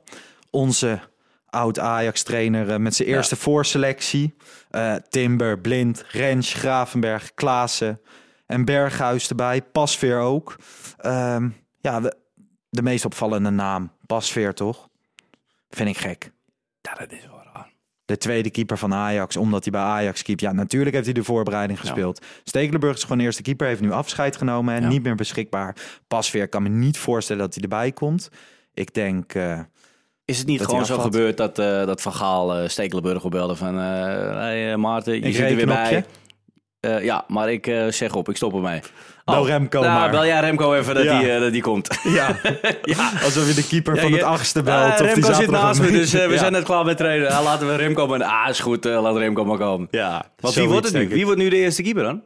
[0.51, 0.99] onze
[1.51, 4.35] oud-Ajax-trainer eh, met zijn eerste voorselectie.
[4.71, 8.01] Eh, Timber, Blind, Rens, Gravenberg, Klaassen
[8.47, 9.63] en Berghuis erbij.
[9.63, 10.57] Pasveer ook.
[10.99, 11.49] Ehm,
[11.81, 12.17] ja, de,
[12.71, 13.93] de meest opvallende naam.
[14.07, 14.89] Pasveer, toch?
[15.71, 16.31] Vind ik gek.
[16.81, 17.71] Ja, dat is wel raar.
[18.05, 20.41] de tweede keeper van Ajax, omdat hij bij Ajax keept.
[20.41, 22.25] Ja, natuurlijk heeft hij de voorbereiding gespeeld.
[22.45, 24.89] Stekelenburg is gewoon eerste keeper, heeft nu afscheid genomen en Ja.
[24.89, 25.77] niet meer beschikbaar.
[26.07, 28.29] Pasveer kan me niet voorstellen dat hij erbij komt.
[28.75, 29.61] Ik denk, eh,
[30.29, 33.57] Is het niet Dat gewoon zo gebeurd dat, eh, dat Van Gaal eh Stekelenburg opbelde
[33.57, 33.79] van...
[33.79, 33.85] eh
[34.37, 36.05] hey, Maarten, je Ik zit er weer bij.
[37.03, 38.81] Ja, maar ik zeg op, ik stop ermee.
[39.25, 40.11] Remco nou, maar.
[40.11, 41.19] Bel jij Remco even dat Ja.
[41.19, 41.89] die, dat die komt.
[42.19, 42.37] ja,
[42.83, 43.11] ja.
[43.25, 44.93] alsof je de keeper Ja, van het achtste belt.
[44.93, 47.31] of die Remco zit naast me, dus we zijn net klaar met trainen.
[47.31, 48.23] Ah, laten we Remco maar...
[48.23, 49.89] Ah, is goed, laat Remco maar komen.
[49.91, 51.09] Ja, Want wie wordt het nu?
[51.09, 52.23] Wie wordt nu de eerste keeper dan?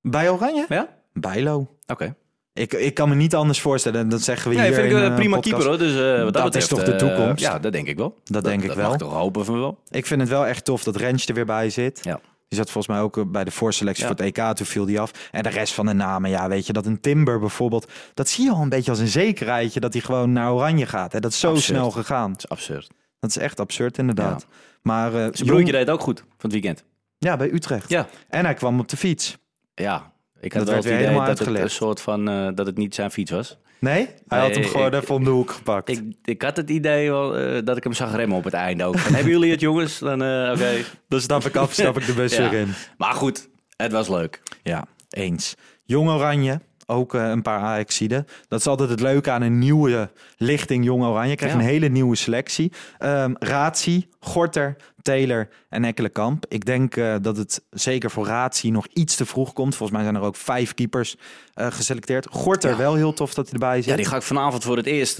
[0.00, 0.66] Bij Oranje?
[0.68, 0.88] Ja?
[1.12, 1.68] Bijlo.
[1.86, 2.14] Oké.
[2.54, 4.08] Ik, ik kan me niet anders voorstellen.
[4.08, 5.54] Dat zeggen we Nee, hier vind ik in een een prima podcast.
[5.64, 5.88] keeper hoor.
[5.94, 7.42] Dus, eh, wat dat, Dat is toch de eh, toekomst?
[7.44, 8.18] ja, dat denk ik wel.
[8.24, 8.88] Dat denk ik dat wel.
[8.88, 9.78] mag toch hopen van wel.
[9.90, 12.00] Ik vind het wel echt tof dat Rens er weer bij zit.
[12.02, 12.20] Ja.
[12.48, 14.08] Die zat volgens mij ook eh, bij de voorselectie Ja.
[14.10, 14.54] voor het EK.
[14.56, 15.10] Toen viel die af.
[15.30, 17.90] En de rest van de namen, ja, weet je, dat een Timber bijvoorbeeld.
[18.14, 21.12] Dat zie je al een beetje als een zekerheidje dat hij gewoon naar Oranje gaat.
[21.12, 21.20] Hè?
[21.20, 21.64] Dat is zo Absurd.
[21.78, 22.30] snel gegaan.
[22.32, 22.90] Dat is absurd.
[23.20, 24.46] Dat is echt absurd, inderdaad.
[24.82, 26.84] Maar eh, Zijn jong- broertje deed ook goed van het weekend.
[27.18, 27.88] Ja, bij Utrecht.
[27.88, 28.06] Ja.
[28.28, 29.36] En hij kwam op de fiets.
[29.74, 30.12] Ja.
[30.40, 32.28] Ik Dat had wel werd het idee helemaal dat het een soort van...
[32.28, 33.58] eh, dat het niet zijn fiets was.
[33.78, 34.08] Nee?
[34.28, 35.88] Hij had hem gewoon ik- even om de hoek gepakt.
[35.88, 38.84] Ik, ik had het idee wel, eh, dat ik hem zag remmen op het einde
[38.84, 38.96] ook.
[38.98, 39.98] Hebben jullie het jongens?
[39.98, 40.14] Dan
[40.52, 40.74] oké.
[41.08, 42.50] Dan stap ik af, stap ik de bus Ja.
[42.50, 42.72] weer in.
[42.96, 44.42] Maar goed, het was leuk.
[44.62, 45.54] Ja, eens.
[45.84, 48.26] Jong Oranje, ook eh, een paar Ajaxiden.
[48.48, 51.30] Dat is altijd het leuke aan een nieuwe lichting Jong Oranje.
[51.30, 51.60] Je krijgt Ja.
[51.62, 52.72] een hele nieuwe selectie.
[52.98, 56.44] Ehm Ratie, Gorter, Taylor en Ekkelenkamp.
[56.48, 59.76] Ik denk eh, dat het zeker voor Ratie nog iets te vroeg komt.
[59.76, 61.16] Volgens mij zijn er ook vijf keepers
[61.54, 62.26] eh, geselecteerd.
[62.30, 62.76] Gorter Ja.
[62.76, 63.84] wel heel tof dat hij erbij zit.
[63.90, 65.18] Ja, die ga ik vanavond voor het eerst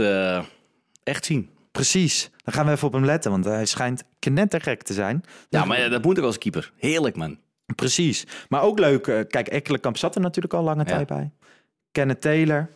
[1.03, 1.49] echt zien.
[1.73, 2.31] Precies.
[2.45, 5.23] Dan gaan we even op hem letten, want hij schijnt knettergek te zijn.
[5.49, 6.73] Ja, maar dat moet ik als keeper.
[6.79, 7.39] Heerlijk, man.
[7.75, 8.27] Precies.
[8.49, 9.03] Maar ook leuk.
[9.29, 10.95] kijk, Ekkelenkamp zat er natuurlijk al lange Ja.
[10.95, 11.31] tijd bij.
[11.95, 12.71] Kenneth Taylor.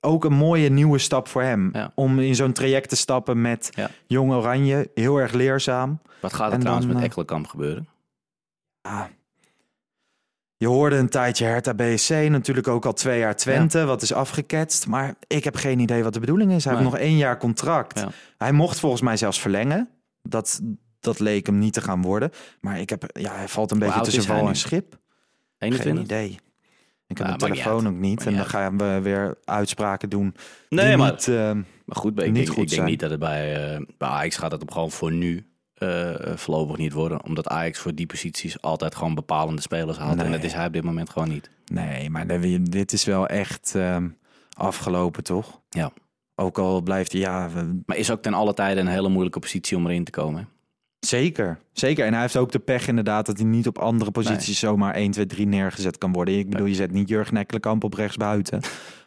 [0.00, 1.70] Ook een mooie nieuwe stap voor hem.
[1.72, 1.92] Ja.
[1.94, 3.90] Om in zo'n traject te stappen met Ja.
[4.06, 4.90] Jong Oranje.
[4.94, 6.00] Heel erg leerzaam.
[6.20, 7.88] Wat gaat er En trouwens dan, met eh, Ekkelenkamp gebeuren?
[8.82, 9.04] Ah.
[10.56, 12.10] Je hoorde een tijdje Hertha BSC.
[12.10, 13.84] Natuurlijk ook al twee jaar Twente.
[13.84, 14.86] Wat is afgeketst.
[14.86, 16.64] Maar ik heb geen idee wat de bedoeling is.
[16.64, 16.82] Hij Nee.
[16.82, 17.98] heeft nog één jaar contract.
[17.98, 18.08] Ja.
[18.38, 19.88] Hij mocht volgens mij zelfs verlengen.
[20.22, 20.60] Dat,
[21.00, 22.30] dat leek hem niet te gaan worden.
[22.60, 24.90] Maar ik heb, ja, hij valt een Hoe beetje tussen wal en schip.
[25.58, 26.04] Geen 21?
[26.04, 26.38] idee.
[27.08, 28.26] Ik heb mijn niet telefoon ook niet.
[28.26, 30.34] En dan gaan we weer uitspraken doen.
[30.68, 31.52] Nee, maar, niet, eh,
[31.84, 34.36] maar goed, ik niet denk, goed ik denk niet dat het bij, eh bij Ajax
[34.36, 37.24] gaat het op gewoon voor nu eh, voorlopig niet worden.
[37.24, 40.22] Omdat Ajax voor die posities altijd gewoon bepalende spelers haalt.
[40.22, 41.50] En dat is hij op dit moment gewoon niet.
[41.72, 42.40] nee, maar
[42.70, 44.08] dit is wel echt ehm,
[44.56, 45.60] afgelopen, toch?
[45.68, 45.90] Ja.
[46.34, 49.38] Ook al blijft hij, ja, we- Maar is ook ten alle tijde een hele moeilijke
[49.38, 50.48] positie om erin te komen.
[51.00, 51.58] Zeker.
[51.72, 52.06] Zeker.
[52.06, 55.10] En hij heeft ook de pech inderdaad dat hij niet op andere posities zomaar 1,
[55.10, 56.38] 2, 3 neergezet kan worden.
[56.38, 58.60] Ik bedoel, je zet niet Jurgen Ekkelenkamp op rechtsbuiten.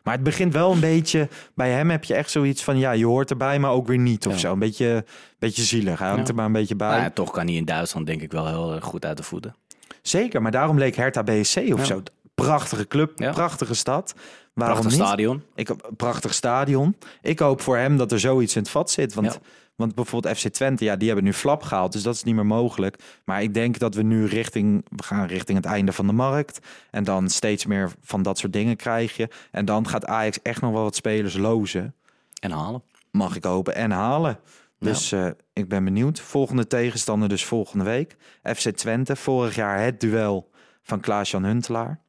[0.03, 3.05] Maar het begint wel een beetje, bij hem heb je echt zoiets van, ja, je
[3.05, 4.39] hoort erbij, maar ook weer niet of Ja.
[4.39, 4.53] zo.
[4.53, 5.05] Een beetje,
[5.39, 5.99] beetje zielig.
[5.99, 6.29] Hij hangt Ja.
[6.29, 6.89] er maar een beetje bij.
[6.89, 9.23] Nou ja, toch kan hij in Duitsland denk ik wel heel erg goed uit de
[9.23, 9.55] voeten.
[10.01, 12.01] Zeker, maar daarom leek Hertha BSC of zo.
[12.35, 14.13] Prachtige club, prachtige stad.
[14.53, 15.07] Waarom Prachtig niet?
[15.07, 15.43] stadion.
[15.55, 16.95] Ik, prachtig stadion.
[17.21, 19.13] Ik hoop voor hem dat er zoiets in het vat zit.
[19.13, 19.39] Want.
[19.81, 21.91] Want bijvoorbeeld FC Twente, ja, die hebben nu flap gehaald.
[21.91, 22.97] Dus dat is niet meer mogelijk.
[23.25, 26.59] Maar ik denk dat we nu richting, we gaan richting het einde van de markt.
[26.91, 29.29] En dan steeds meer van dat soort dingen krijg je.
[29.51, 31.95] En dan gaat Ajax echt nog wel wat spelers lozen.
[32.39, 32.83] En halen.
[33.11, 33.75] Mag ik hopen.
[33.75, 34.39] En halen.
[34.79, 36.19] Dus eh, ik ben benieuwd.
[36.19, 38.17] Volgende tegenstander dus volgende week.
[38.43, 39.15] FC Twente.
[39.15, 40.51] Vorig jaar het duel
[40.81, 41.99] van Klaas-Jan Huntelaar.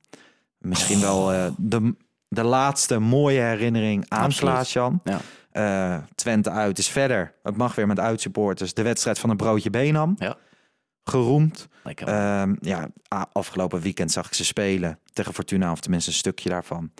[0.58, 1.94] Misschien wel eh, de,
[2.28, 4.30] de laatste mooie herinnering aan.
[4.30, 5.00] Klaas-Jan.
[5.04, 5.20] Ja.
[5.52, 7.34] Eh, Twente uit is verder.
[7.42, 8.74] Het mag weer met uitsupporters.
[8.74, 10.14] De wedstrijd van een broodje Benam.
[10.18, 10.36] Ja.
[11.04, 11.68] Geroemd.
[11.84, 12.88] Ehm, ja,
[13.32, 15.72] afgelopen weekend zag ik ze spelen tegen Fortuna.
[15.72, 16.90] Of tenminste een stukje daarvan.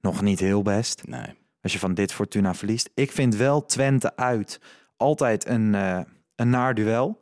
[0.00, 1.02] Nog niet heel best.
[1.06, 1.34] nee.
[1.62, 2.90] Als je van dit Fortuna verliest.
[2.94, 4.60] Ik vind wel Twente uit
[4.96, 6.00] altijd een, eh
[6.36, 7.20] een naar duel.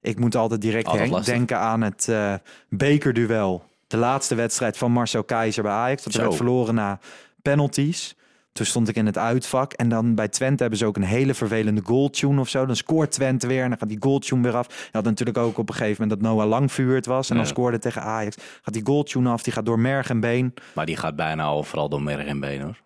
[0.00, 2.34] Ik moet altijd direct Altijd denken aan het eh
[2.68, 3.64] bekerduel.
[3.86, 6.02] De laatste wedstrijd van Marcel Keizer bij Ajax.
[6.02, 6.98] Dat werd verloren na
[7.42, 8.16] penalties.
[8.56, 9.72] Toen stond ik in het uitvak.
[9.72, 12.66] En dan bij Twente hebben ze ook een hele vervelende goaltune of zo.
[12.66, 14.66] Dan scoort Twente weer en dan gaat die goaltune weer af.
[14.68, 17.28] Je had natuurlijk ook op een gegeven moment dat Noah Langvuur het was.
[17.30, 17.50] En dan Ja.
[17.50, 18.36] scoorde tegen Ajax.
[18.62, 20.54] Gaat die goaltune af, die gaat door merg en been.
[20.74, 22.76] Maar die gaat bijna overal door merg en been hoor.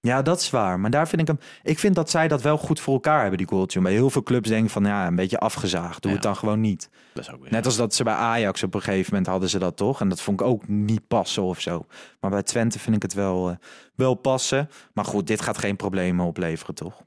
[0.00, 0.80] Ja, dat is waar.
[0.80, 1.38] Maar daar vind ik hem.
[1.62, 3.84] Ik vind dat zij dat wel goed voor elkaar hebben, die goaltune.
[3.84, 6.02] Bij heel veel clubs denken van ja, een beetje afgezaagd.
[6.02, 6.16] Doe Ja.
[6.16, 6.90] het dan gewoon niet.
[7.14, 9.48] Dat is ook weer Net als dat ze bij Ajax op een gegeven moment hadden
[9.48, 10.00] ze dat toch.
[10.00, 11.86] En dat vond ik ook niet passen of zo.
[12.20, 13.56] Maar bij Twente vind ik het wel, eh,
[13.94, 14.70] wel passen.
[14.92, 17.02] Maar goed, dit gaat geen problemen opleveren, toch?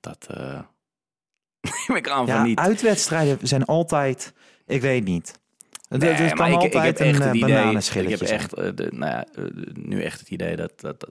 [0.00, 0.26] Dat
[1.88, 2.58] neem ik aan Ja, van niet.
[2.58, 4.32] uitwedstrijden zijn altijd.
[4.66, 5.40] Ik weet niet.
[5.88, 8.14] Het, Nee, het maar kan ik- ik altijd heb een echt eh, het idee- bananenschilletje
[8.14, 9.24] Ik heb echt, de, nou ja,
[9.72, 11.10] nu echt het idee dat, dat, dat,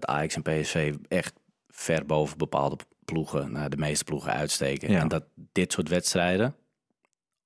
[0.00, 1.32] dat Ajax en PSV echt
[1.68, 4.90] ver boven bepaalde ploegen, nou, de meeste ploegen uitsteken.
[4.90, 5.00] Ja.
[5.00, 6.54] En dat dit soort wedstrijden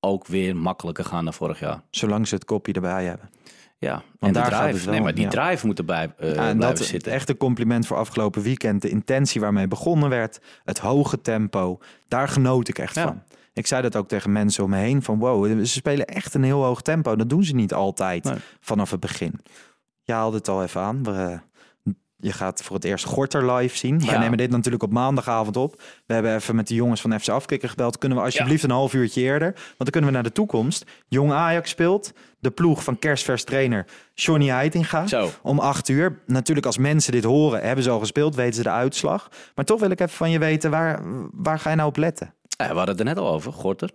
[0.00, 1.82] ook weer makkelijker gaan dan vorig jaar.
[1.90, 3.30] Zolang ze het kopje erbij hebben.
[3.78, 4.84] Ja, Want en daar drive.
[4.84, 5.30] wel nee, maar die ja.
[5.30, 7.12] drive moet erbij eh Ja, en dat is zitten.
[7.12, 8.82] echt een compliment voor afgelopen weekend.
[8.82, 11.78] De intentie waarmee begonnen werd, het hoge tempo,
[12.08, 13.02] daar genoot ik echt Ja.
[13.02, 13.22] van.
[13.52, 16.42] Ik zei dat ook tegen mensen om me heen van wow, ze spelen echt een
[16.42, 17.16] heel hoog tempo.
[17.16, 18.36] Dat doen ze niet altijd Nee.
[18.60, 19.40] vanaf het begin.
[20.02, 21.02] Je haalde het al even aan.
[21.04, 21.38] We, eh,
[22.20, 23.98] je gaat voor het eerst Gorter live zien.
[23.98, 24.18] Wij Ja.
[24.20, 25.82] nemen dit natuurlijk op maandagavond op.
[26.06, 27.98] We hebben even met de jongens van FC Afkikker gebeld.
[27.98, 29.52] Kunnen we alsjeblieft een half uurtje eerder?
[29.52, 30.84] Want dan kunnen we naar de toekomst.
[31.08, 32.12] Jong Ajax speelt.
[32.38, 35.06] De ploeg van kerstvers trainer Johnny Heitinga.
[35.06, 35.30] Zo.
[35.42, 36.18] Om acht uur.
[36.26, 39.28] Natuurlijk als mensen dit horen, hebben ze al gespeeld, weten ze de uitslag.
[39.54, 41.00] Maar toch wil ik even van je weten, waar,
[41.32, 42.34] waar ga je nou op letten?
[42.48, 43.90] Ja, we hadden het er net al over, Gorter.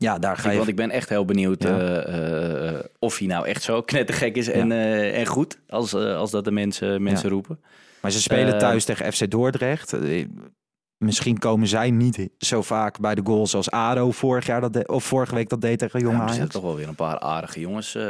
[0.00, 0.56] Ja, daar ga je...
[0.56, 1.78] want ik ben echt heel benieuwd Ja.
[1.78, 5.58] eh, eh, of hij nou echt zo knettergek is en, eh, en goed.
[5.68, 7.34] Als, eh, als dat de mensen, mensen Ja.
[7.34, 7.60] roepen.
[8.02, 9.92] Maar ze spelen Eh, thuis tegen FC Dordrecht.
[9.92, 10.26] Eh,
[11.04, 14.86] Misschien komen zij niet zo vaak bij de goals als ADO vorig jaar dat de-
[14.86, 17.18] of vorige week dat deed tegen Jong Ja, er zitten toch wel weer een paar
[17.18, 18.04] aardige jongens eh,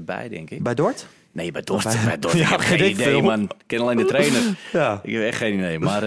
[0.00, 0.62] bij, denk ik.
[0.62, 1.06] Bij Dort?
[1.32, 1.84] Nee, bij Dordt.
[1.84, 2.30] Bij- Bij.
[2.40, 3.20] Ja, ik heb geen idee, veel.
[3.20, 3.42] man.
[3.42, 4.40] Ik ken alleen de trainer.
[4.72, 5.00] Ja.
[5.02, 5.78] Ik heb echt geen idee.
[5.78, 6.02] Maar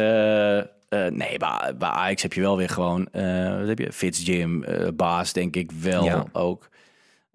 [0.91, 3.07] eh, nee, bij, bij Ajax heb je wel weer gewoon...
[3.11, 3.91] eh wat heb je?
[3.91, 6.23] Fitz Jim, eh, Baas denk ik wel Ja.
[6.31, 6.69] ook.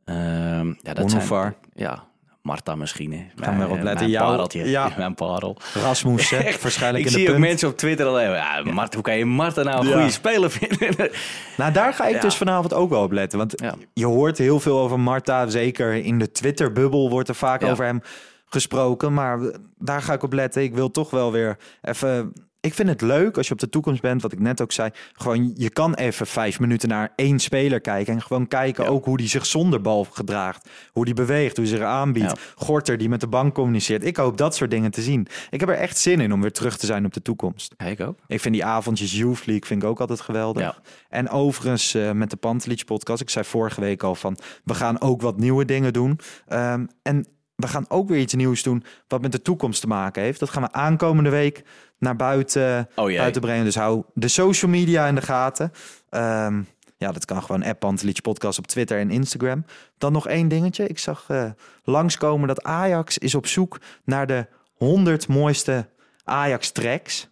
[0.05, 1.55] Ehm ja, dat zijn.
[1.75, 2.05] Ja,
[2.43, 3.13] Marta misschien.
[3.13, 3.27] Hè.
[3.45, 4.11] Gaan we erop letten.
[4.11, 4.69] Mijn pareltje.
[4.69, 4.91] ja.
[4.99, 5.57] Mijn parel.
[5.75, 6.43] Rasmus, hè?
[6.63, 8.31] Waarschijnlijk ik in de zie ook mensen op Twitter alleen.
[8.31, 9.93] Ja, Marta, hoe kan je Marta nou een Ja.
[9.95, 11.11] goede speler vinden?
[11.57, 12.21] Nou, daar ga ik Ja.
[12.21, 13.39] dus vanavond ook wel op letten.
[13.39, 13.55] Want
[13.93, 15.49] je hoort heel veel over Marta.
[15.49, 18.01] Zeker in de Twitter-bubbel wordt er vaak over hem
[18.47, 19.13] gesproken.
[19.15, 19.39] Maar
[19.79, 20.63] daar ga ik op letten.
[20.63, 22.33] Ik wil toch wel weer even...
[22.67, 24.91] Ik vind het leuk als je op de toekomst bent, wat ik net ook zei.
[25.13, 28.15] Gewoon, je kan even vijf minuten naar één speler kijken.
[28.15, 28.91] En gewoon kijken Ja.
[28.91, 30.69] ook hoe die zich zonder bal gedraagt.
[30.93, 32.31] Hoe die beweegt, hoe hij zich aanbiedt.
[32.31, 32.37] Ja.
[32.55, 34.05] Gorter die met de bank communiceert.
[34.05, 35.27] Ik hoop dat soort dingen te zien.
[35.51, 37.75] Ik heb er echt zin in om weer terug te zijn op de toekomst.
[37.77, 38.19] Ja, ik ook.
[38.27, 40.81] Ik vind die avondjes Youth League vind ik ook altijd geweldig.
[41.09, 45.01] En overigens eh, met de Pantelich podcast, ik zei vorige week al van, we gaan
[45.01, 46.19] ook wat nieuwe dingen doen.
[46.47, 47.27] Ehm, en
[47.57, 50.41] we gaan ook weer iets nieuws doen wat met de toekomst te maken heeft.
[50.41, 51.63] Dat gaan we aankomende week
[51.99, 53.65] naar buiten, Oh, buiten brengen.
[53.65, 55.73] Dus hou de social media in de gaten.
[56.09, 56.63] Ehm,
[56.97, 59.65] ja, dat kan gewoon app Pantelich podcast op Twitter en Instagram.
[59.99, 60.87] Dan nog één dingetje.
[60.87, 61.51] Ik zag eh,
[61.85, 65.89] langskomen dat Ajax is op zoek naar de 100 mooiste
[66.25, 67.29] Ajax tracks.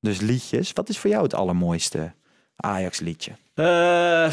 [0.00, 0.72] Dus liedjes.
[0.72, 2.14] Wat is voor jou het allermooiste
[2.56, 3.32] Ajax liedje?
[3.54, 4.32] Eh,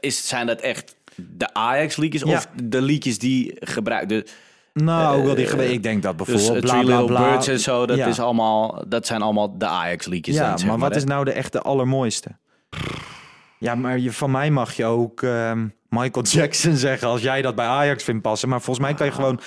[0.00, 2.36] is, zijn dat echt de Ajax liedjes Ja.
[2.36, 4.08] of de liedjes die gebruikt?
[4.08, 4.26] De,
[4.72, 7.30] Nou, Eh, wel die gewe- ik denk dat dus bijvoorbeeld bla bla bla.
[7.30, 8.06] Birds en zo, dat, Ja.
[8.06, 10.34] is allemaal, dat zijn allemaal de Ajax liedjes.
[10.36, 10.96] Ja, maar wat hè?
[10.96, 12.28] is nou de echte allermooiste?
[13.58, 17.54] Ja, maar je, van mij mag je ook ehm, Michael Jackson zeggen als jij dat
[17.54, 18.48] bij Ajax vindt passen.
[18.48, 19.18] Maar volgens mij kan je Ah.
[19.18, 19.40] gewoon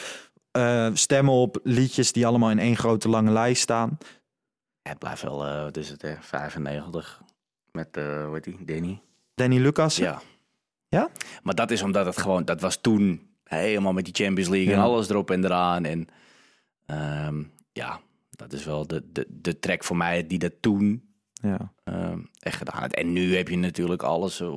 [0.51, 3.97] eh, stemmen op liedjes die allemaal in één grote lange lijst staan.
[4.82, 7.22] Het blijft wel, eh, wat is het, hè, 95
[7.72, 9.01] met, eh hoe heet die, Danny.
[9.36, 9.95] Danny Lucas.
[9.97, 10.22] Ja.
[10.89, 11.09] Ja?
[11.43, 14.79] Maar dat is omdat het gewoon, dat was toen helemaal met die Champions League en
[14.79, 15.85] alles erop en eraan.
[15.85, 16.07] En
[16.85, 21.09] ehm, ja, dat is wel de, de, de track voor mij die dat toen
[21.41, 21.73] ja.
[21.83, 22.95] ehm, echt gedaan heeft.
[22.95, 24.47] En nu heb je natuurlijk alles, eh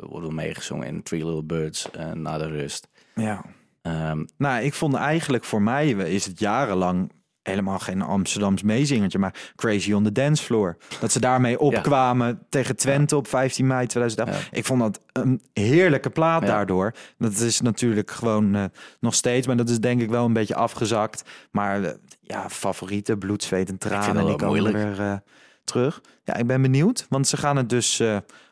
[0.00, 2.88] wordt wel meegezongen in Three Little Birds, eh na de rust.
[3.14, 3.44] ja.
[3.82, 7.12] Ehm, Nou, ik vond eigenlijk voor mij is het jarenlang
[7.42, 10.76] helemaal geen Amsterdams meezingertje, maar Crazy on the Dance Floor.
[11.00, 14.48] Dat ze daarmee opkwamen tegen Twente op 15 mei 2011.
[14.52, 16.48] Ik vond dat een heerlijke plaat Ja.
[16.48, 16.94] daardoor.
[17.18, 18.64] Dat is natuurlijk gewoon eh,
[19.00, 21.22] nog steeds, maar dat is denk ik wel een beetje afgezakt.
[21.50, 24.26] Maar eh, ja, favorieten, bloed, zweet en tranen.
[24.26, 24.74] die komen moeilijk.
[24.74, 25.16] weer eh,
[25.64, 26.00] terug.
[26.24, 28.02] Ja, ik ben benieuwd, want ze gaan het dus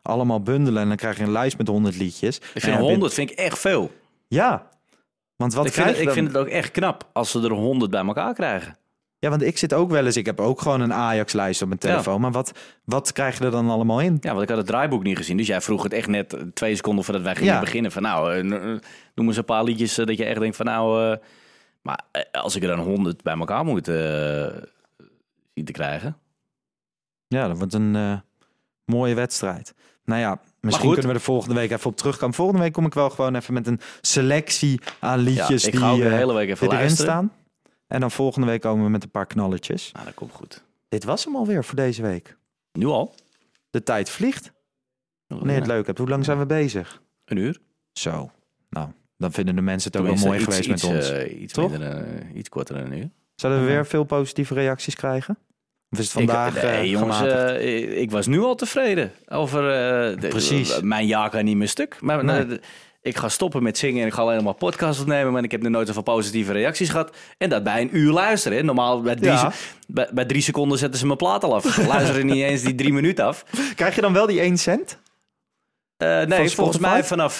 [0.02, 2.36] allemaal bundelen en dan krijg je een lijst met 100 liedjes.
[2.36, 3.90] ik vind ja, 100 vind ik echt veel.
[4.28, 4.68] Ja,
[5.38, 7.90] want wat ik vind, het, ik vind het ook echt knap als ze er 100
[7.90, 8.76] bij elkaar krijgen.
[9.18, 10.16] Ja, want ik zit ook wel eens.
[10.16, 12.20] Ik heb ook gewoon een Ajax-lijst op mijn telefoon.
[12.20, 12.52] Maar wat,
[12.84, 14.16] wat krijg je er dan allemaal in?
[14.20, 15.36] Ja, want ik had het draaiboek niet gezien.
[15.36, 17.60] Dus jij vroeg het echt net twee seconden voordat wij gingen Ja.
[17.60, 17.92] beginnen.
[17.92, 18.42] Van nou, eh,
[19.14, 21.10] noem eens een paar liedjes eh, dat je echt denkt van nou...
[21.12, 21.16] eh,
[21.82, 22.00] maar
[22.32, 23.86] als ik er dan 100 bij elkaar moet
[25.54, 26.16] zien te krijgen.
[27.26, 28.22] Ja, dat wordt een
[28.84, 29.74] mooie wedstrijd.
[30.04, 32.34] Nou ja, misschien kunnen we er volgende week even op terugkomen.
[32.34, 35.90] Volgende week kom ik wel gewoon even met een selectie aan liedjes ik die, ga
[35.90, 37.32] ook de eh, hele week even die erin staan.
[37.86, 39.92] En dan volgende week komen we met een paar knalletjes.
[39.92, 40.64] Nou, dat komt goed.
[40.88, 42.36] Dit was hem alweer voor deze week.
[42.72, 43.14] Nu al?
[43.70, 44.52] De tijd vliegt.
[45.26, 45.98] Wanneer je het leuk hebt.
[45.98, 47.02] Hoe lang zijn we bezig?
[47.24, 47.60] Een uur.
[47.92, 48.30] Zo.
[48.70, 51.10] Nou, dan vinden de mensen het ook wel mooi iets- geweest iets, met ons.
[51.10, 51.70] eh, iets, Toch?
[51.70, 53.10] minder, eh, iets korter dan een uur.
[53.34, 53.74] Zouden we Ja.
[53.74, 55.38] weer veel positieve reacties krijgen?
[55.90, 59.70] Of is het vandaag ik, nee, eh, jongens, eh, ik was nu al tevreden over
[59.70, 60.80] eh, de- Precies.
[60.80, 61.96] mijn jaar kan niet meer stuk.
[62.00, 62.60] Maar Nee.
[63.02, 65.32] ik ga stoppen met zingen en ik ga alleen maar podcasts opnemen.
[65.32, 67.16] Maar ik heb nog nooit zoveel positieve reacties gehad.
[67.38, 68.58] En dat bij een uur luisteren.
[68.58, 68.64] hè.
[68.64, 69.52] Normaal bij drie, Ja.
[69.86, 71.76] bij, bij drie seconden zetten ze mijn plaat al af.
[71.86, 73.44] Luisteren niet eens die drie minuten af.
[73.74, 74.98] Krijg je dan wel die 1 cent?
[76.26, 77.38] Nee, volgens mij vanaf,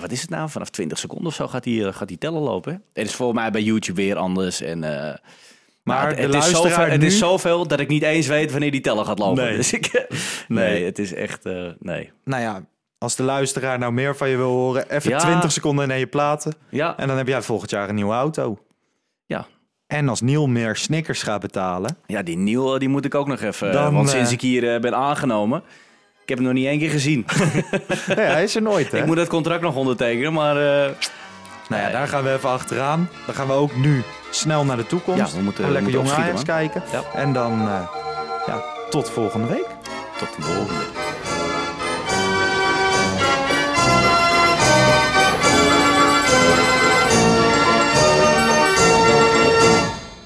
[0.00, 0.50] wat is het nou?
[0.50, 2.82] Vanaf 20 seconden of zo gaat die, gaat die tellen lopen.
[2.92, 4.60] Het is volgens mij bij YouTube weer anders.
[4.60, 4.84] En,
[5.84, 8.26] eh, Maar het, de het, is luisteraar zoveel, het is zoveel dat ik niet eens
[8.26, 9.44] weet wanneer die teller gaat lopen.
[9.44, 9.56] Nee.
[9.62, 10.06] Dus ik,
[10.48, 10.84] nee, Nee.
[10.84, 12.10] het is echt, eh, nee.
[12.24, 12.64] Nou ja,
[12.98, 15.18] als de luisteraar nou meer van je wil horen, even Ja.
[15.18, 16.54] 20 seconden naar je platen.
[16.70, 18.58] Ja, En dan heb jij volgend jaar een nieuwe auto.
[19.26, 19.46] ja.
[19.86, 23.26] En als Niel meer Snickers gaat betalen, ja die Niel, eh, die moet ik ook
[23.26, 23.72] nog even.
[23.72, 25.62] Dan, want eh, sinds ik hier eh, ben aangenomen,
[26.22, 27.26] ik heb hem nog niet één keer gezien.
[28.16, 28.98] nee, hij is er nooit hè.
[28.98, 30.90] ik moet het contract nog ondertekenen, maar eh,
[31.72, 33.08] Nou ja, daar gaan we even achteraan.
[33.26, 35.32] Dan gaan we ook nu snel naar de toekomst.
[35.32, 36.82] Ja, we moeten- lekker jong Ajax kijken.
[36.92, 37.02] Ja.
[37.14, 37.88] En dan eh,
[38.46, 39.66] ja, tot volgende week.
[40.18, 40.84] tot de volgende.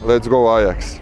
[0.04, 1.00] Let's go Ajax.